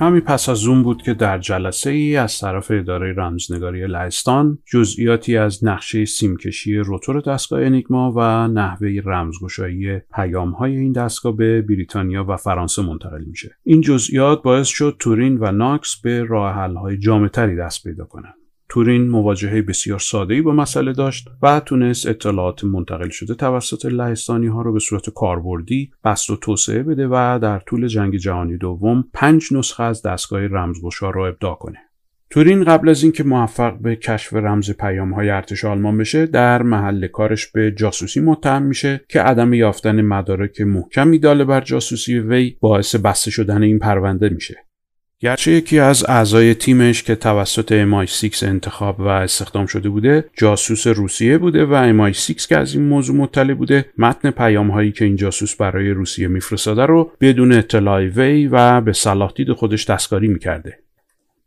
کمی 0.00 0.20
پس 0.20 0.48
از 0.48 0.66
اون 0.66 0.82
بود 0.82 1.02
که 1.02 1.14
در 1.14 1.38
جلسه 1.38 1.90
ای 1.90 2.16
از 2.16 2.38
طرف 2.38 2.70
اداره 2.70 3.14
رمزنگاری 3.16 3.86
لهستان 3.86 4.58
جزئیاتی 4.72 5.36
از 5.36 5.64
نقشه 5.64 6.04
سیمکشی 6.04 6.76
روتور 6.76 7.20
دستگاه 7.20 7.62
انیگما 7.62 8.12
و 8.16 8.48
نحوه 8.48 9.00
رمزگشایی 9.04 9.98
پیام 9.98 10.50
های 10.50 10.76
این 10.76 10.92
دستگاه 10.92 11.36
به 11.36 11.62
بریتانیا 11.62 12.24
و 12.28 12.36
فرانسه 12.36 12.82
منتقل 12.82 13.24
میشه. 13.24 13.56
این 13.64 13.80
جزئیات 13.80 14.42
باعث 14.42 14.68
شد 14.68 14.96
تورین 14.98 15.38
و 15.40 15.52
ناکس 15.52 16.00
به 16.02 16.24
راه 16.24 16.54
های 16.54 16.98
جامعتری 16.98 17.56
دست 17.56 17.84
پیدا 17.84 18.04
کنند. 18.04 18.39
تورین 18.70 19.08
مواجهه 19.08 19.62
بسیار 19.62 19.98
ساده‌ای 19.98 20.42
با 20.42 20.52
مسئله 20.52 20.92
داشت 20.92 21.28
و 21.42 21.60
تونست 21.60 22.06
اطلاعات 22.06 22.64
منتقل 22.64 23.08
شده 23.08 23.34
توسط 23.34 23.86
لهستانی 23.86 24.46
ها 24.46 24.62
رو 24.62 24.72
به 24.72 24.78
صورت 24.78 25.10
کاربردی 25.10 25.90
بست 26.04 26.30
و 26.30 26.36
توسعه 26.36 26.82
بده 26.82 27.06
و 27.06 27.38
در 27.42 27.58
طول 27.58 27.86
جنگ 27.86 28.16
جهانی 28.16 28.56
دوم 28.56 29.04
پنج 29.14 29.52
نسخه 29.52 29.82
از 29.82 30.02
دستگاه 30.02 30.46
رمزگشا 30.46 31.10
را 31.10 31.28
ابداع 31.28 31.54
کنه. 31.54 31.78
تورین 32.30 32.64
قبل 32.64 32.88
از 32.88 33.02
اینکه 33.02 33.24
موفق 33.24 33.78
به 33.78 33.96
کشف 33.96 34.34
رمز 34.34 34.70
پیام 34.70 35.14
های 35.14 35.30
ارتش 35.30 35.64
آلمان 35.64 35.98
بشه 35.98 36.26
در 36.26 36.62
محل 36.62 37.06
کارش 37.06 37.46
به 37.46 37.70
جاسوسی 37.70 38.20
متهم 38.20 38.62
میشه 38.62 39.00
که 39.08 39.20
عدم 39.20 39.52
یافتن 39.52 40.00
مدارک 40.02 40.60
محکمی 40.60 41.18
داله 41.18 41.44
بر 41.44 41.60
جاسوسی 41.60 42.18
وی 42.18 42.56
باعث 42.60 42.96
بسته 42.96 43.30
شدن 43.30 43.62
این 43.62 43.78
پرونده 43.78 44.28
میشه 44.28 44.69
گرچه 45.22 45.52
یکی 45.52 45.78
از 45.78 46.04
اعضای 46.08 46.54
تیمش 46.54 47.02
که 47.02 47.14
توسط 47.14 47.84
MI6 47.84 48.42
انتخاب 48.42 49.00
و 49.00 49.06
استخدام 49.06 49.66
شده 49.66 49.88
بوده 49.88 50.24
جاسوس 50.36 50.86
روسیه 50.86 51.38
بوده 51.38 51.64
و 51.64 52.12
MI6 52.12 52.46
که 52.46 52.58
از 52.58 52.74
این 52.74 52.84
موضوع 52.84 53.16
مطلع 53.16 53.54
بوده 53.54 53.86
متن 53.98 54.30
پیام 54.30 54.70
هایی 54.70 54.92
که 54.92 55.04
این 55.04 55.16
جاسوس 55.16 55.54
برای 55.54 55.90
روسیه 55.90 56.28
میفرستاده 56.28 56.86
رو 56.86 57.12
بدون 57.20 57.52
اطلاع 57.52 58.00
وی 58.00 58.46
و 58.46 58.80
به 58.80 58.92
صلاح 58.92 59.32
دید 59.34 59.52
خودش 59.52 59.90
دستکاری 59.90 60.28
می‌کرده. 60.28 60.78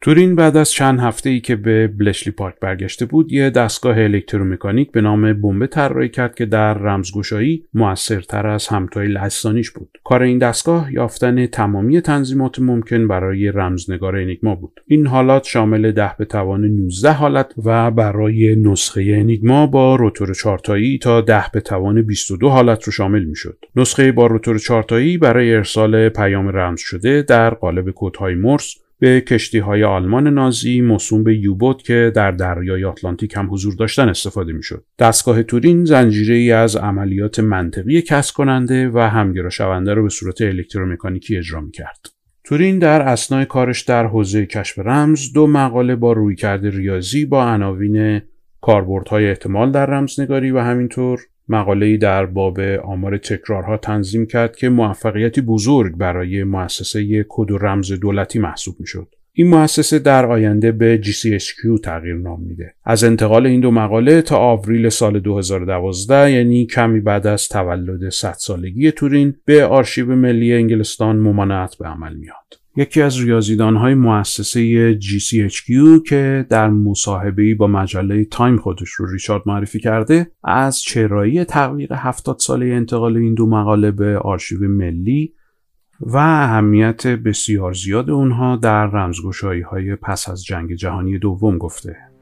تورین 0.04 0.36
بعد 0.36 0.58
از 0.58 0.72
چند 0.72 1.00
هفته 1.00 1.30
ای 1.30 1.40
که 1.40 1.56
به 1.56 1.88
بلشلی 1.88 2.32
پارک 2.34 2.56
برگشته 2.62 3.06
بود 3.06 3.32
یه 3.32 3.50
دستگاه 3.50 4.00
الکترومکانیک 4.00 4.92
به 4.92 5.02
نام 5.02 5.34
بمب 5.34 5.66
طراحی 5.66 6.10
کرد 6.10 6.36
که 6.36 6.46
در 6.46 6.74
رمزگشایی 6.74 7.66
موثرتر 7.74 8.48
از 8.48 8.68
همتای 8.68 9.08
لهستانیش 9.08 9.72
بود 9.72 9.90
کار 10.04 10.24
این 10.24 10.38
دستگاه 10.38 10.94
یافتن 10.94 11.46
تمامی 11.46 12.02
تنظیمات 12.02 12.60
ممکن 12.60 13.08
برای 13.08 13.52
رمزنگار 13.52 14.16
انیگما 14.16 14.56
بود 14.56 14.82
این 14.88 15.08
حالات 15.08 15.44
شامل 15.44 15.92
ده 15.92 16.12
به 16.18 16.26
توان 16.26 16.66
19 16.66 17.12
حالت 17.12 17.54
و 17.66 17.92
برای 17.92 18.56
نسخه 18.56 19.02
انیگما 19.02 19.68
با 19.68 19.96
روتور 19.96 20.34
چارتایی 20.34 20.98
تا 20.98 21.22
ده 21.22 21.46
به 21.54 21.62
توان 21.62 22.02
22 22.02 22.50
حالت 22.50 22.84
رو 22.84 22.92
شامل 22.92 23.24
می 23.24 23.36
شد. 23.36 23.58
نسخه 23.76 24.12
با 24.12 24.28
روتور 24.28 24.58
چارتایی 24.58 25.18
برای 25.18 25.56
ارسال 25.56 26.10
پیام 26.10 26.48
رمز 26.48 26.80
شده 26.80 27.22
در 27.22 27.50
قالب 27.50 27.92
کودهای 27.92 28.36
مرس 28.36 28.84
به 29.04 29.22
کشتی 29.22 29.60
های 29.60 29.84
آلمان 29.84 30.28
نازی 30.28 30.82
موسوم 30.82 31.24
به 31.24 31.38
یوبوت 31.38 31.84
که 31.84 32.12
در 32.16 32.32
دریای 32.32 32.84
آتلانتیک 32.84 33.38
هم 33.38 33.54
حضور 33.54 33.76
داشتن 33.76 34.10
استفاده 34.10 34.54
می‌شد. 34.54 34.86
دستگاه 35.00 35.44
تورین 35.44 35.86
زنجیره 35.86 36.36
ای 36.36 36.52
از 36.52 36.76
عملیات 36.76 37.40
منطقی 37.40 38.02
کسب 38.02 38.36
کننده 38.36 38.90
و 38.90 39.00
همگرا 39.00 39.50
شونده 39.50 39.94
را 39.94 40.04
به 40.04 40.10
صورت 40.10 40.42
الکترومکانیکی 40.42 41.38
اجرا 41.38 41.62
می 41.62 41.72
کرد. 41.72 42.06
تورین 42.44 42.80
در 42.80 43.02
اسنای 43.02 43.46
کارش 43.46 43.82
در 43.82 44.06
حوزه 44.06 44.46
کشف 44.46 44.80
رمز 44.80 45.34
دو 45.34 45.48
مقاله 45.48 45.96
با 45.96 46.14
رویکرد 46.14 46.66
ریاضی 46.66 47.26
با 47.26 47.46
عناوین 47.46 48.22
کاربردهای 48.62 49.30
احتمال 49.30 49.72
در 49.72 49.86
رمزنگاری 49.86 50.52
و 50.52 50.60
همینطور 50.60 51.20
مقاله‌ای 51.50 51.98
در 51.98 52.26
باب 52.26 52.60
آمار 52.60 53.18
تکرارها 53.18 53.78
تنظیم 53.78 54.26
کرد 54.26 54.56
که 54.56 54.70
موفقیتی 54.70 55.42
بزرگ 55.42 55.96
برای 55.98 56.44
مؤسسه 56.44 57.26
کد 57.30 57.52
و 57.52 57.58
رمز 57.58 57.92
دولتی 57.92 58.40
محسوب 58.40 58.76
می‌شد. 58.80 59.08
این 59.36 59.48
مؤسسه 59.48 60.00
در 60.00 60.26
آینده 60.26 60.72
به 60.72 61.02
GCHQ 61.04 61.82
تغییر 61.84 62.16
نام 62.16 62.42
میده. 62.42 62.74
از 62.84 63.04
انتقال 63.04 63.48
این 63.48 63.62
دو 63.62 63.72
مقاله 63.72 64.22
تا 64.22 64.38
آوریل 64.38 64.90
سال 64.90 65.20
2012 65.20 66.32
یعنی 66.32 66.66
کمی 66.66 67.00
بعد 67.00 67.28
از 67.28 67.48
تولد 67.48 68.10
100 68.10 68.34
سالگی 68.34 68.92
تورین 68.92 69.36
به 69.46 69.66
آرشیو 69.66 70.16
ملی 70.16 70.54
انگلستان 70.54 71.16
ممانعت 71.16 71.76
به 71.80 71.88
عمل 71.88 72.14
میاد. 72.16 72.63
یکی 72.76 73.02
از 73.02 73.20
ریاضیدانهای 73.20 73.94
مؤسسه 73.94 74.94
GCHQ 75.00 75.68
که 76.10 76.46
در 76.50 76.70
مصاحبه‌ای 76.70 77.54
با 77.54 77.68
مجله 77.68 78.26
تایم 78.26 78.58
خودش 78.58 78.90
رو 78.90 79.12
ریچارد 79.12 79.44
معرفی 79.46 79.80
کرده 79.80 80.32
از 80.44 80.82
چرایی 80.82 81.44
تغییر 81.44 81.94
70 81.94 82.40
ساله 82.40 82.66
انتقال 82.66 83.18
این 83.18 83.34
دو 83.34 83.46
مقاله 83.46 83.92
به 83.92 84.18
آرشیو 84.18 84.70
ملی 84.70 85.34
و 86.00 86.18
اهمیت 86.18 87.08
بسیار 87.08 87.74
زیاد 87.74 88.10
اونها 88.10 88.56
در 88.56 88.86
رمزگشایی 88.86 89.62
های 89.62 89.96
پس 89.96 90.30
از 90.30 90.44
جنگ 90.46 90.74
جهانی 90.74 91.20
دوم 91.20 91.58
گفته. 91.58 92.13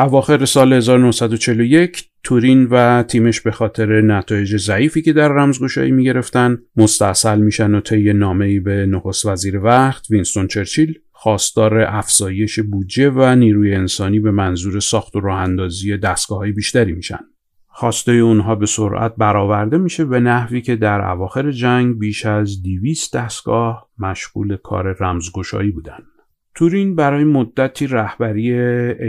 اواخر 0.00 0.44
سال 0.44 0.72
1941 0.72 2.08
تورین 2.22 2.68
و 2.70 3.02
تیمش 3.02 3.40
به 3.40 3.50
خاطر 3.50 4.00
نتایج 4.00 4.56
ضعیفی 4.56 5.02
که 5.02 5.12
در 5.12 5.28
رمزگشایی 5.28 5.90
می‌گرفتن 5.90 6.58
مستاصل 6.76 7.38
میشن 7.40 7.74
و 7.74 7.80
طی 7.80 8.12
نامه‌ای 8.12 8.60
به 8.60 8.86
نخست 8.86 9.26
وزیر 9.26 9.58
وقت 9.58 10.10
وینستون 10.10 10.46
چرچیل 10.46 10.98
خواستار 11.12 11.80
افزایش 11.80 12.60
بودجه 12.60 13.10
و 13.10 13.34
نیروی 13.34 13.74
انسانی 13.74 14.20
به 14.20 14.30
منظور 14.30 14.80
ساخت 14.80 15.16
و 15.16 15.20
راه 15.20 15.40
اندازی 15.40 15.96
دستگاه 15.96 16.50
بیشتری 16.50 16.92
میشن. 16.92 17.20
خواسته 17.68 18.12
اونها 18.12 18.54
به 18.54 18.66
سرعت 18.66 19.14
برآورده 19.18 19.78
میشه 19.78 20.04
به 20.04 20.20
نحوی 20.20 20.60
که 20.60 20.76
در 20.76 21.00
اواخر 21.00 21.50
جنگ 21.50 21.98
بیش 21.98 22.26
از 22.26 22.62
200 22.62 23.16
دستگاه 23.16 23.88
مشغول 23.98 24.56
کار 24.56 24.96
رمزگشایی 25.00 25.70
بودند. 25.70 26.19
تورینگ 26.60 26.94
برای 26.94 27.24
مدتی 27.24 27.86
رهبری 27.86 28.52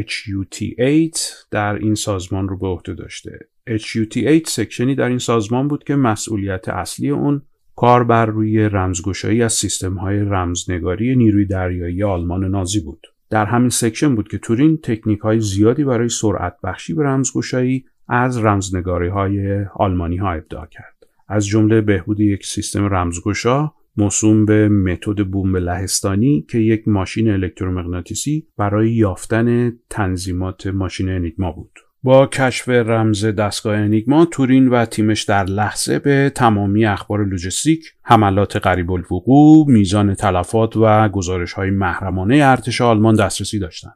Hut 0.03 0.89
8 0.89 1.17
در 1.51 1.75
این 1.75 1.95
سازمان 1.95 2.49
رو 2.49 2.57
به 2.57 2.67
عهده 2.67 2.93
داشته. 2.93 3.39
Hut 3.69 4.47
8 4.47 4.53
section 4.53 4.90
ی 4.90 4.95
در 4.95 5.07
این 5.07 5.17
سازمان 5.17 5.67
بود 5.67 5.83
که 5.83 5.95
مسئولیت 5.95 6.69
اصلی 6.69 7.09
اون 7.09 7.41
کار 7.75 8.03
بر 8.03 8.25
روی 8.25 8.59
رمزگشایی 8.59 9.43
از 9.43 9.53
سیستم 9.53 9.93
های 9.93 10.19
رمزنگاری 10.19 11.15
نیروی 11.15 11.45
دریایی 11.45 12.03
آلمان 12.03 12.45
نازی 12.45 12.79
بود. 12.79 13.07
در 13.29 13.45
همین 13.45 13.69
section 13.69 14.15
بود 14.15 14.27
که 14.27 14.37
تورینگ 14.37 14.77
تکنیک 14.77 15.19
های 15.19 15.39
زیادی 15.39 15.83
برای 15.83 16.09
سرعت 16.09 16.55
بخشی 16.63 16.93
به 16.93 17.03
رمزگشایی 17.03 17.85
از 18.07 18.37
رمزنگاری 18.37 19.07
های 19.07 19.65
آلمانی 19.75 20.17
ها 20.17 20.31
ابداع 20.31 20.65
کرد. 20.65 21.07
از 21.27 21.45
جمله 21.45 21.81
بهبود 21.81 22.19
یک 22.19 22.45
سیستم 22.45 22.85
رمزگشا 22.85 23.73
موسوم 24.01 24.45
به 24.45 24.69
متد 24.69 25.23
بوم 25.23 25.57
لهستانی 25.57 26.45
که 26.49 26.57
یک 26.57 26.87
ماشین 26.87 27.31
الکترومغناطیسی 27.31 28.47
برای 28.57 28.91
یافتن 28.91 29.73
تنظیمات 29.89 30.67
ماشین 30.67 31.09
انیگما 31.09 31.51
بود. 31.51 31.71
با 32.03 32.27
کشف 32.27 32.69
رمز 32.69 33.25
دستگاه 33.25 33.77
انیگما 33.77 34.25
تورین 34.25 34.67
و 34.67 34.85
تیمش 34.85 35.23
در 35.23 35.43
لحظه 35.43 35.99
به 35.99 36.31
تمامی 36.35 36.85
اخبار 36.85 37.25
لوجستیک، 37.25 37.85
حملات 38.03 38.55
قریب 38.55 38.91
الوقوع، 38.91 39.67
میزان 39.67 40.15
تلفات 40.15 40.77
و 40.77 41.09
گزارش 41.09 41.53
های 41.53 41.69
محرمانه 41.69 42.35
ارتش 42.35 42.81
آلمان 42.81 43.15
دسترسی 43.15 43.59
داشتند. 43.59 43.95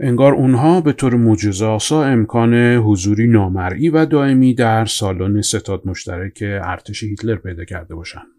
انگار 0.00 0.34
اونها 0.34 0.80
به 0.80 0.92
طور 0.92 1.14
معجزه 1.14 1.66
آسا 1.66 2.04
امکان 2.04 2.54
حضوری 2.54 3.26
نامرئی 3.26 3.88
و 3.88 4.06
دائمی 4.06 4.54
در 4.54 4.84
سالن 4.84 5.40
ستاد 5.40 5.82
مشترک 5.84 6.38
ارتش 6.42 7.02
هیتلر 7.02 7.36
پیدا 7.36 7.64
کرده 7.64 7.94
باشند. 7.94 8.35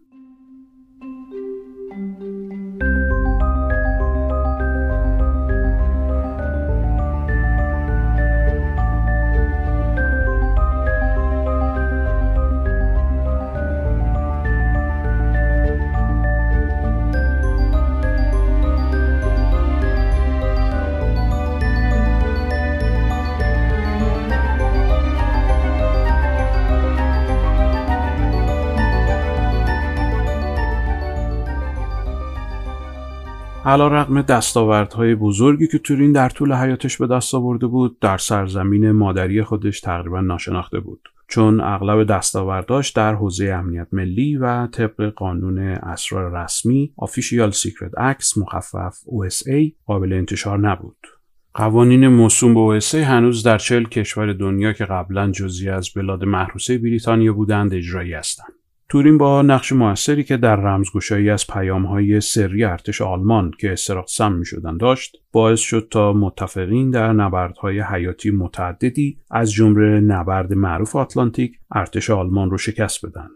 علا 33.68 33.88
رقم 33.88 34.22
دستاوردهای 34.22 35.14
بزرگی 35.14 35.66
که 35.66 35.78
تورین 35.78 36.12
در 36.12 36.28
طول 36.28 36.52
حیاتش 36.52 36.96
به 36.96 37.06
دست 37.06 37.34
آورده 37.34 37.66
بود 37.66 37.98
در 37.98 38.18
سرزمین 38.18 38.90
مادری 38.90 39.42
خودش 39.42 39.80
تقریبا 39.80 40.20
ناشناخته 40.20 40.80
بود 40.80 41.08
چون 41.28 41.60
اغلب 41.60 42.04
دستاورداش 42.04 42.90
در 42.90 43.14
حوزه 43.14 43.44
امنیت 43.44 43.86
ملی 43.92 44.36
و 44.36 44.66
طبق 44.66 45.12
قانون 45.16 45.58
اسرار 45.58 46.44
رسمی 46.44 46.92
Official 47.00 47.52
Secret 47.52 48.00
Acts 48.00 48.38
مخفف 48.38 48.96
OSA 49.06 49.72
قابل 49.86 50.12
انتشار 50.12 50.58
نبود. 50.58 51.06
قوانین 51.54 52.08
موسوم 52.08 52.54
به 52.54 52.80
OSA 52.80 52.94
هنوز 52.94 53.42
در 53.42 53.58
چل 53.58 53.84
کشور 53.84 54.32
دنیا 54.32 54.72
که 54.72 54.84
قبلا 54.84 55.30
جزی 55.30 55.68
از 55.68 55.90
بلاد 55.96 56.24
محروسه 56.24 56.78
بریتانیا 56.78 57.32
بودند 57.32 57.74
اجرایی 57.74 58.12
هستند. 58.12 58.57
تورین 58.90 59.18
با 59.18 59.42
نقش 59.42 59.72
موثری 59.72 60.24
که 60.24 60.36
در 60.36 60.56
رمزگشایی 60.56 61.30
از 61.30 61.46
پیامهای 61.46 62.20
سری 62.20 62.64
ارتش 62.64 63.02
آلمان 63.02 63.50
که 63.60 63.74
سم 64.06 64.32
می 64.32 64.78
داشت 64.80 65.16
باعث 65.32 65.60
شد 65.60 65.88
تا 65.90 66.12
متفقین 66.12 66.90
در 66.90 67.12
نبردهای 67.12 67.80
حیاتی 67.80 68.30
متعددی 68.30 69.18
از 69.30 69.52
جمله 69.52 70.00
نبرد 70.00 70.52
معروف 70.52 70.96
آتلانتیک 70.96 71.58
ارتش 71.74 72.10
آلمان 72.10 72.50
رو 72.50 72.58
شکست 72.58 73.06
بدن. 73.06 73.28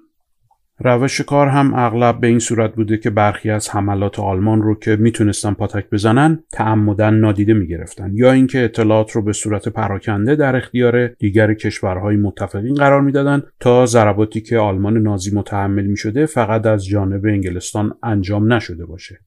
روش 0.85 1.21
کار 1.21 1.49
هم 1.49 1.75
اغلب 1.75 2.21
به 2.21 2.27
این 2.27 2.39
صورت 2.39 2.75
بوده 2.75 2.99
که 2.99 3.11
برخی 3.11 3.51
از 3.51 3.71
حملات 3.71 4.21
آلمان 4.21 4.63
رو 4.63 4.75
که 4.75 4.97
می‌تونستن 4.97 5.53
پاتک 5.53 5.91
بزنن 5.91 6.45
تعمدن 6.53 7.15
نادیده 7.15 7.55
می‌گرفتن. 7.55 8.11
یا 8.15 8.33
اینکه 8.33 8.65
اطلاعات 8.65 9.11
رو 9.11 9.23
به 9.23 9.33
صورت 9.33 9.69
پراکنده 9.69 10.37
در 10.37 10.57
اختیار 10.57 11.07
دیگر 11.07 11.55
کشورهای 11.55 12.17
متفقین 12.17 12.75
قرار 12.75 13.01
می‌دادن 13.01 13.43
تا 13.61 13.87
ضرباتی 13.87 14.41
که 14.41 14.59
آلمان 14.59 14.99
نازی 14.99 15.35
متحمل 15.35 15.87
می‌شده 15.87 16.27
فقط 16.27 16.67
از 16.67 16.87
جانب 16.87 17.27
انگلستان 17.27 17.95
انجام 18.03 18.53
نشده 18.53 18.87
باشه. 18.87 19.19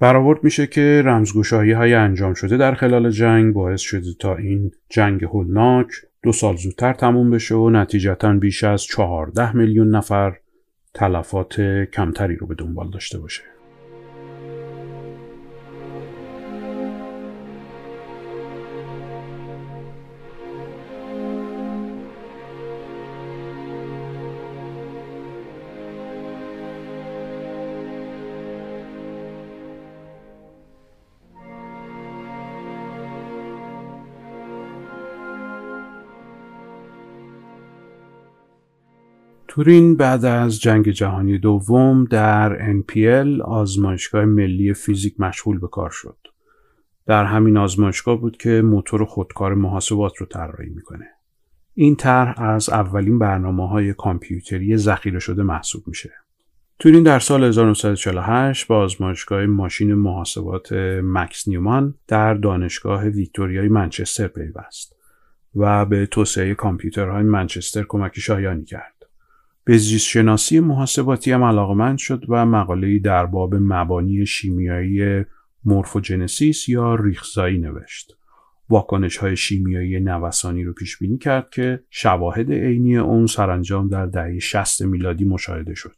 برآورد 0.00 0.44
میشه 0.44 0.66
که 0.66 1.02
رمزگشایی 1.04 1.72
های 1.72 1.94
انجام 1.94 2.34
شده 2.34 2.56
در 2.56 2.74
خلال 2.74 3.10
جنگ 3.10 3.54
باعث 3.54 3.80
شده 3.80 4.06
تا 4.20 4.36
این 4.36 4.70
جنگ 4.88 5.24
هولناک 5.24 5.86
دو 6.22 6.32
سال 6.32 6.56
زودتر 6.56 6.92
تموم 6.92 7.30
بشه 7.30 7.54
و 7.54 7.70
نتیجتا 7.70 8.32
بیش 8.32 8.64
از 8.64 8.84
14 8.84 9.56
میلیون 9.56 9.96
نفر 9.96 10.36
تلفات 10.94 11.60
کمتری 11.92 12.36
رو 12.36 12.46
به 12.46 12.54
دنبال 12.54 12.90
داشته 12.90 13.18
باشه. 13.18 13.57
تورین 39.48 39.96
بعد 39.96 40.24
از 40.24 40.60
جنگ 40.60 40.88
جهانی 40.88 41.38
دوم 41.38 42.04
در 42.04 42.72
NPL 42.80 43.40
آزمایشگاه 43.40 44.24
ملی 44.24 44.74
فیزیک 44.74 45.20
مشغول 45.20 45.58
به 45.58 45.68
کار 45.68 45.90
شد. 45.90 46.16
در 47.06 47.24
همین 47.24 47.56
آزمایشگاه 47.56 48.20
بود 48.20 48.36
که 48.36 48.62
موتور 48.62 49.04
خودکار 49.04 49.54
محاسبات 49.54 50.16
رو 50.16 50.26
طراحی 50.26 50.70
می‌کنه. 50.70 51.06
این 51.74 51.96
طرح 51.96 52.40
از 52.40 52.68
اولین 52.68 53.18
برنامه 53.18 53.68
های 53.68 53.94
کامپیوتری 53.94 54.76
ذخیره 54.76 55.18
شده 55.18 55.42
محسوب 55.42 55.82
میشه. 55.86 56.12
تورین 56.78 57.02
در 57.02 57.18
سال 57.18 57.44
1948 57.44 58.66
با 58.66 58.78
آزمایشگاه 58.78 59.46
ماشین 59.46 59.94
محاسبات 59.94 60.72
مکس 61.02 61.48
نیومان 61.48 61.94
در 62.08 62.34
دانشگاه 62.34 63.04
ویکتوریای 63.04 63.68
منچستر 63.68 64.28
پیوست 64.28 64.96
و 65.54 65.86
به 65.86 66.06
توسعه 66.06 66.54
کامپیوترهای 66.54 67.22
منچستر 67.22 67.84
کمک 67.88 68.20
شایانی 68.20 68.64
کرد. 68.64 68.97
به 69.68 69.78
شناسی 69.78 70.60
محاسباتی 70.60 71.32
هم 71.32 71.44
علاقمند 71.44 71.98
شد 71.98 72.24
و 72.28 72.46
مقاله‌ای 72.46 72.98
در 72.98 73.26
باب 73.26 73.54
مبانی 73.54 74.26
شیمیایی 74.26 75.24
مورفوجنسیس 75.64 76.68
یا 76.68 76.94
ریخزایی 76.94 77.58
نوشت. 77.58 78.12
واکنش 78.70 79.16
های 79.16 79.36
شیمیایی 79.36 80.00
نوسانی 80.00 80.64
رو 80.64 80.72
پیش 80.72 80.98
بینی 80.98 81.18
کرد 81.18 81.50
که 81.50 81.80
شواهد 81.90 82.52
عینی 82.52 82.96
اون 82.96 83.26
سرانجام 83.26 83.88
در 83.88 84.06
دهه 84.06 84.38
60 84.38 84.82
میلادی 84.82 85.24
مشاهده 85.24 85.74
شد. 85.74 85.96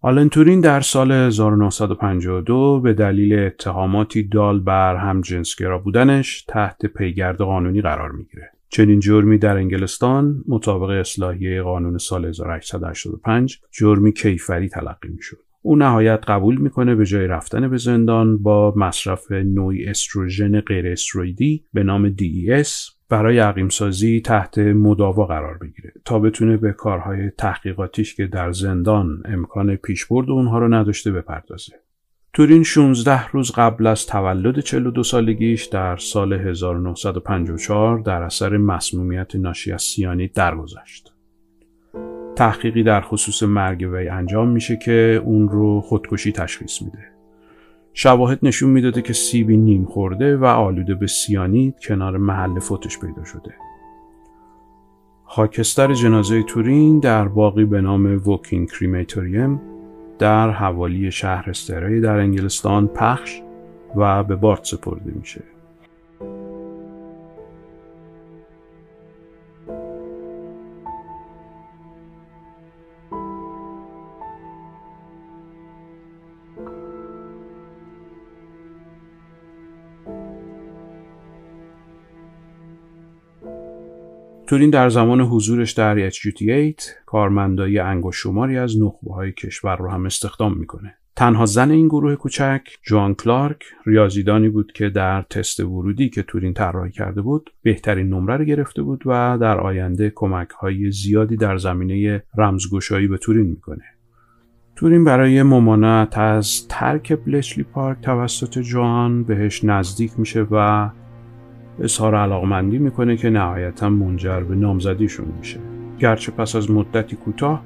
آلن 0.00 0.28
تورین 0.28 0.60
در 0.60 0.80
سال 0.80 1.12
1952 1.12 2.80
به 2.80 2.92
دلیل 2.92 3.38
اتهاماتی 3.38 4.22
دال 4.22 4.60
بر 4.60 4.96
هم 4.96 5.20
جنسگرا 5.20 5.78
بودنش 5.78 6.44
تحت 6.48 6.86
پیگرد 6.86 7.38
قانونی 7.38 7.82
قرار 7.82 8.12
می‌گیره. 8.12 8.57
چنین 8.68 9.00
جرمی 9.00 9.38
در 9.38 9.56
انگلستان 9.56 10.44
مطابق 10.48 10.90
اصلاحیه 10.90 11.62
قانون 11.62 11.98
سال 11.98 12.24
1885 12.24 13.58
جرمی 13.72 14.12
کیفری 14.12 14.68
تلقی 14.68 15.08
می‌شد. 15.08 15.38
او 15.62 15.76
نهایت 15.76 16.20
قبول 16.28 16.56
می‌کنه 16.56 16.94
به 16.94 17.06
جای 17.06 17.26
رفتن 17.26 17.70
به 17.70 17.76
زندان 17.76 18.38
با 18.42 18.74
مصرف 18.76 19.32
نوعی 19.32 19.86
استروژن 19.86 20.60
غیر 20.60 20.86
استرویدی 20.86 21.64
به 21.72 21.82
نام 21.82 22.16
DES 22.16 22.98
برای 23.08 23.38
عقیمسازی 23.38 24.20
تحت 24.20 24.58
مداوا 24.58 25.26
قرار 25.26 25.58
بگیره 25.58 25.92
تا 26.04 26.18
بتونه 26.18 26.56
به 26.56 26.72
کارهای 26.72 27.30
تحقیقاتیش 27.30 28.14
که 28.14 28.26
در 28.26 28.52
زندان 28.52 29.22
امکان 29.24 29.76
پیشبرد 29.76 30.30
اونها 30.30 30.58
رو 30.58 30.74
نداشته 30.74 31.12
بپردازه. 31.12 31.72
تورین 32.32 32.62
16 32.62 33.28
روز 33.28 33.52
قبل 33.52 33.86
از 33.86 34.06
تولد 34.06 34.60
42 34.60 35.02
سالگیش 35.02 35.64
در 35.64 35.96
سال 35.96 36.32
1954 36.32 37.98
در 37.98 38.22
اثر 38.22 38.56
مسمومیت 38.56 39.36
ناشی 39.36 39.72
از 39.72 39.82
سیانید 39.82 40.32
درگذشت. 40.32 41.12
تحقیقی 42.36 42.82
در 42.82 43.00
خصوص 43.00 43.42
مرگ 43.42 43.88
وی 43.92 44.08
انجام 44.08 44.48
میشه 44.48 44.76
که 44.76 45.22
اون 45.24 45.48
رو 45.48 45.80
خودکشی 45.80 46.32
تشخیص 46.32 46.82
میده. 46.82 47.04
شواهد 47.92 48.38
نشون 48.42 48.70
می‌داده 48.70 49.02
که 49.02 49.12
سیبی 49.12 49.56
نیم 49.56 49.84
خورده 49.84 50.36
و 50.36 50.44
آلوده 50.44 50.94
به 50.94 51.06
سیانید 51.06 51.74
کنار 51.80 52.16
محل 52.16 52.58
فوتش 52.58 52.98
پیدا 52.98 53.24
شده. 53.24 53.54
خاکستر 55.24 55.94
جنازه 55.94 56.42
تورین 56.42 56.98
در 57.00 57.28
باقی 57.28 57.64
به 57.64 57.80
نام 57.80 58.22
ووکین 58.26 58.66
کریمیتوریم 58.66 59.60
در 60.18 60.50
حوالی 60.50 61.10
شهر 61.10 61.50
استرای 61.50 62.00
در 62.00 62.18
انگلستان 62.18 62.88
پخش 62.88 63.40
و 63.96 64.24
به 64.24 64.36
بارد 64.36 64.64
سپرده 64.64 65.12
میشه. 65.14 65.42
تورین 84.48 84.70
در 84.70 84.88
زمان 84.88 85.20
حضورش 85.20 85.72
در 85.72 86.10
HGT8 86.10 86.82
کارمندای 87.06 87.82
شماری 88.12 88.58
از 88.58 88.82
نخبه 88.82 89.14
های 89.14 89.32
کشور 89.32 89.76
رو 89.76 89.90
هم 89.90 90.06
استخدام 90.06 90.58
می‌کنه. 90.58 90.94
تنها 91.16 91.46
زن 91.46 91.70
این 91.70 91.88
گروه 91.88 92.14
کوچک 92.14 92.60
جوان 92.82 93.14
کلارک 93.14 93.64
ریاضیدانی 93.86 94.48
بود 94.48 94.72
که 94.72 94.88
در 94.88 95.22
تست 95.22 95.60
ورودی 95.60 96.08
که 96.08 96.22
تورین 96.22 96.54
طراحی 96.54 96.90
کرده 96.90 97.22
بود 97.22 97.50
بهترین 97.62 98.08
نمره 98.08 98.36
رو 98.36 98.44
گرفته 98.44 98.82
بود 98.82 99.02
و 99.06 99.38
در 99.40 99.60
آینده 99.60 100.12
کمک 100.14 100.50
های 100.50 100.90
زیادی 100.90 101.36
در 101.36 101.56
زمینه 101.56 102.22
رمزگشایی 102.36 103.08
به 103.08 103.18
تورین 103.18 103.46
می‌کنه. 103.46 103.84
تورین 104.76 105.04
برای 105.04 105.42
ممانعت 105.42 106.18
از 106.18 106.68
ترک 106.68 107.12
بلچلی 107.12 107.64
پارک 107.64 108.00
توسط 108.00 108.58
جوان 108.58 109.24
بهش 109.24 109.64
نزدیک 109.64 110.12
میشه 110.18 110.46
و 110.50 110.90
اظهار 111.80 112.14
علاقمندی 112.14 112.78
می‌کنه 112.78 113.16
که 113.16 113.30
نهایتا 113.30 113.88
منجر 113.88 114.40
به 114.40 114.54
نامزدیشون 114.54 115.26
میشه 115.38 115.58
گرچه 115.98 116.32
پس 116.32 116.56
از 116.56 116.70
مدتی 116.70 117.16
کوتاه 117.16 117.62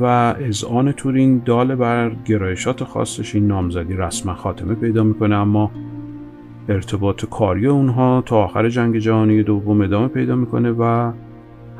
و 0.00 0.04
اذعان 0.40 0.92
تورین 0.92 1.42
دال 1.44 1.74
بر 1.74 2.16
گرایشات 2.24 2.84
خاصش 2.84 3.34
این 3.34 3.46
نامزدی 3.46 3.94
رسما 3.96 4.34
خاتمه 4.34 4.74
پیدا 4.74 5.02
می‌کنه 5.02 5.34
اما 5.34 5.70
ارتباط 6.68 7.24
کاری 7.24 7.66
اونها 7.66 8.22
تا 8.26 8.44
آخر 8.44 8.68
جنگ 8.68 8.98
جهانی 8.98 9.42
دوم 9.42 9.80
ادامه 9.80 10.08
پیدا 10.08 10.36
می‌کنه 10.36 10.70
و 10.70 11.12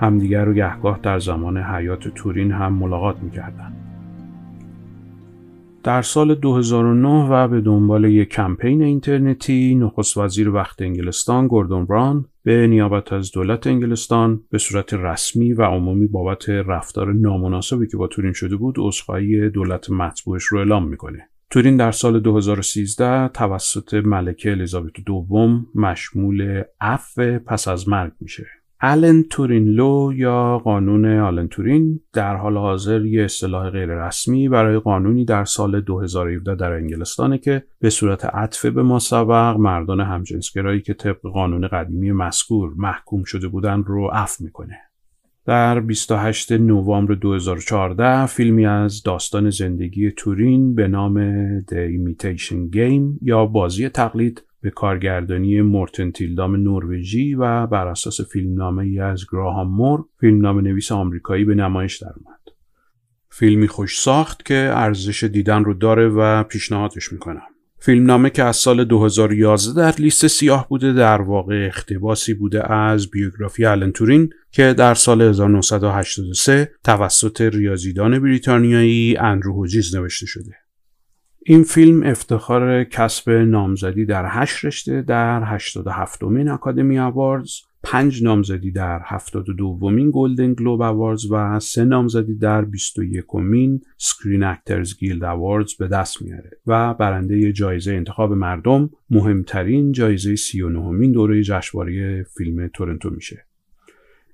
همدیگر 0.01 0.45
رو 0.45 0.53
گهگاه 0.53 0.99
در 1.03 1.19
زمان 1.19 1.59
حیات 1.59 2.09
تورین 2.09 2.53
هم 2.53 2.73
ملاقات 2.73 3.17
می‌کردن. 3.23 3.73
در 5.85 6.03
سال 6.03 6.35
2009 6.35 7.09
و 7.09 7.49
به 7.49 7.61
دنبال 7.61 8.05
یک 8.05 8.29
کمپین 8.29 8.83
اینترنتی 8.83 9.75
نخست 9.75 10.17
وزیر 10.17 10.49
وقت 10.49 10.83
انگلستان 10.83 11.49
گوردون 11.49 11.85
بران 11.85 12.27
به 12.43 12.67
نیابت 12.67 13.13
از 13.13 13.33
دولت 13.33 13.67
انگلستان 13.67 14.41
به 14.51 14.59
صورت 14.59 14.95
رسمی 14.95 15.53
و 15.53 15.63
عمومی 15.63 16.07
بابت 16.07 16.49
رفتار 16.49 17.13
نامناسبی 17.13 17.87
که 17.87 17.97
با 17.97 18.07
تورین 18.07 18.33
شده 18.33 18.57
بود 18.57 18.75
عذرخواهی 18.79 19.51
دولت 19.51 19.91
مطبوعش 19.91 20.45
رو 20.45 20.59
اعلام 20.59 20.89
می‌کنه. 20.89 21.29
تورین 21.51 21.77
در 21.77 21.91
سال 21.91 22.21
2013 22.21 23.29
توسط 23.29 23.95
ملکه 23.95 24.51
الیزابت 24.51 24.93
دوم 25.07 25.67
مشمول 25.75 26.63
عفو 26.81 27.39
پس 27.39 27.69
از 27.69 27.89
مرگ 27.89 28.13
میشه. 28.21 28.47
آلن 28.85 29.23
تورین 29.23 29.69
لو 29.69 30.13
یا 30.17 30.59
قانون 30.59 31.19
آلن 31.19 31.49
تورین 31.49 32.01
در 32.13 32.37
حال 32.37 32.57
حاضر 32.57 33.05
یه 33.05 33.25
اصطلاح 33.25 33.71
غیررسمی 33.71 34.49
برای 34.49 34.79
قانونی 34.79 35.25
در 35.25 35.45
سال 35.45 35.81
2017 35.81 36.55
در 36.55 36.73
انگلستانه 36.73 37.39
که 37.39 37.63
به 37.81 37.91
صورت 37.91 38.25
عطف 38.25 38.67
به 38.67 38.83
ما 38.83 38.99
سبق 38.99 39.57
مردان 39.59 40.01
همجنسگرایی 40.01 40.81
که 40.81 40.95
طبق 40.95 41.21
قانون 41.21 41.69
قدیمی 41.69 42.13
مذکور 42.13 42.75
محکوم 42.77 43.25
شده 43.25 43.49
بودن 43.49 43.83
رو 43.83 44.07
عفو 44.07 44.45
می‌کنه. 44.45 44.79
در 45.47 45.81
28 45.81 46.53
نوامبر 46.53 47.15
2014 47.15 48.27
فیلمی 48.27 48.67
از 48.67 49.03
داستان 49.03 49.51
زندگی 49.51 50.11
تورین 50.11 50.75
به 50.75 50.89
نام 50.89 51.61
The 51.61 51.89
Imitation 51.99 52.77
Game 52.77 53.19
یا 53.23 53.47
بازی 53.47 53.89
تقلید 53.89 54.43
به 54.65 54.71
کارگردانی 54.71 55.61
مورتن 55.61 56.11
تیلدام 56.11 56.57
نروژی 56.57 57.35
و 57.35 57.67
بر 57.67 57.87
اساس 57.87 58.21
فیلمنامه 58.21 58.83
ای 58.83 59.01
از 59.01 59.25
گراهام 59.33 59.71
مور 59.71 60.05
فیلمنامه 60.21 60.63
نویس 60.63 60.93
آمریکایی 60.93 61.45
به 61.45 61.55
نمایش 61.55 61.97
درآمد. 61.97 62.41
فیلمی 63.31 63.69
خوش 63.69 64.01
ساخت 64.01 64.45
که 64.45 64.71
ارزش 64.75 65.25
دیدن 65.25 65.65
رو 65.65 65.75
داره 65.75 66.09
و 66.09 66.43
پیشنهادش 66.43 67.13
می‌کنم. 67.13 67.43
فیلمنامه 67.79 68.31
که 68.31 68.43
از 68.43 68.57
سال 68.57 68.85
2011 68.85 69.75
در 69.75 69.95
لیست 69.99 70.27
سیاه 70.27 70.69
بوده 70.69 70.93
در 70.93 71.23
واقع 71.23 71.65
اختباسی 71.67 72.35
بوده 72.35 72.73
از 72.73 73.11
بیوگرافی 73.11 73.67
آلن 73.67 73.93
تورین 73.93 74.31
که 74.51 74.75
در 74.75 74.95
سال 74.95 75.23
1983 75.23 76.71
توسط 76.85 77.41
ریاضیدان 77.41 78.19
بریتانیایی 78.19 79.17
اندرو 79.17 79.53
هوجیز 79.53 79.97
نوشته 79.97 80.27
شده. 80.27 80.64
این 81.47 81.63
فیلم 81.63 82.03
افتخار 82.03 82.85
کسب 82.85 83.31
نامزدی 83.31 84.05
در 84.05 84.25
هشت 84.29 84.65
رشته 84.65 85.03
در 85.03 85.43
87 85.45 86.23
مین 86.23 86.49
اکادمی 86.49 86.99
اواردز 86.99 87.53
پنج 87.83 88.23
نامزدی 88.23 88.71
در 88.71 89.01
72 89.05 89.53
دومین 89.55 90.11
Golden 90.15 90.55
Globe 90.55 90.83
Awards 90.83 91.31
و 91.31 91.61
سه 91.61 91.85
نامزدی 91.85 92.35
در 92.35 92.65
21 92.65 93.35
مین 93.35 93.81
Screen 93.99 94.43
Actors 94.43 94.97
Guild 94.99 95.25
Awards 95.25 95.75
به 95.75 95.89
دست 95.89 96.23
میاره 96.23 96.51
و 96.67 96.95
برنده 96.95 97.53
جایزه 97.53 97.93
انتخاب 97.93 98.33
مردم 98.33 98.91
مهمترین 99.11 99.93
جایزه 99.93 100.37
39 100.37 100.91
مین 100.91 101.13
دوره 101.13 101.43
جشنواره 101.43 102.23
فیلم 102.23 102.69
تورنتو 102.69 103.11
میشه. 103.11 103.47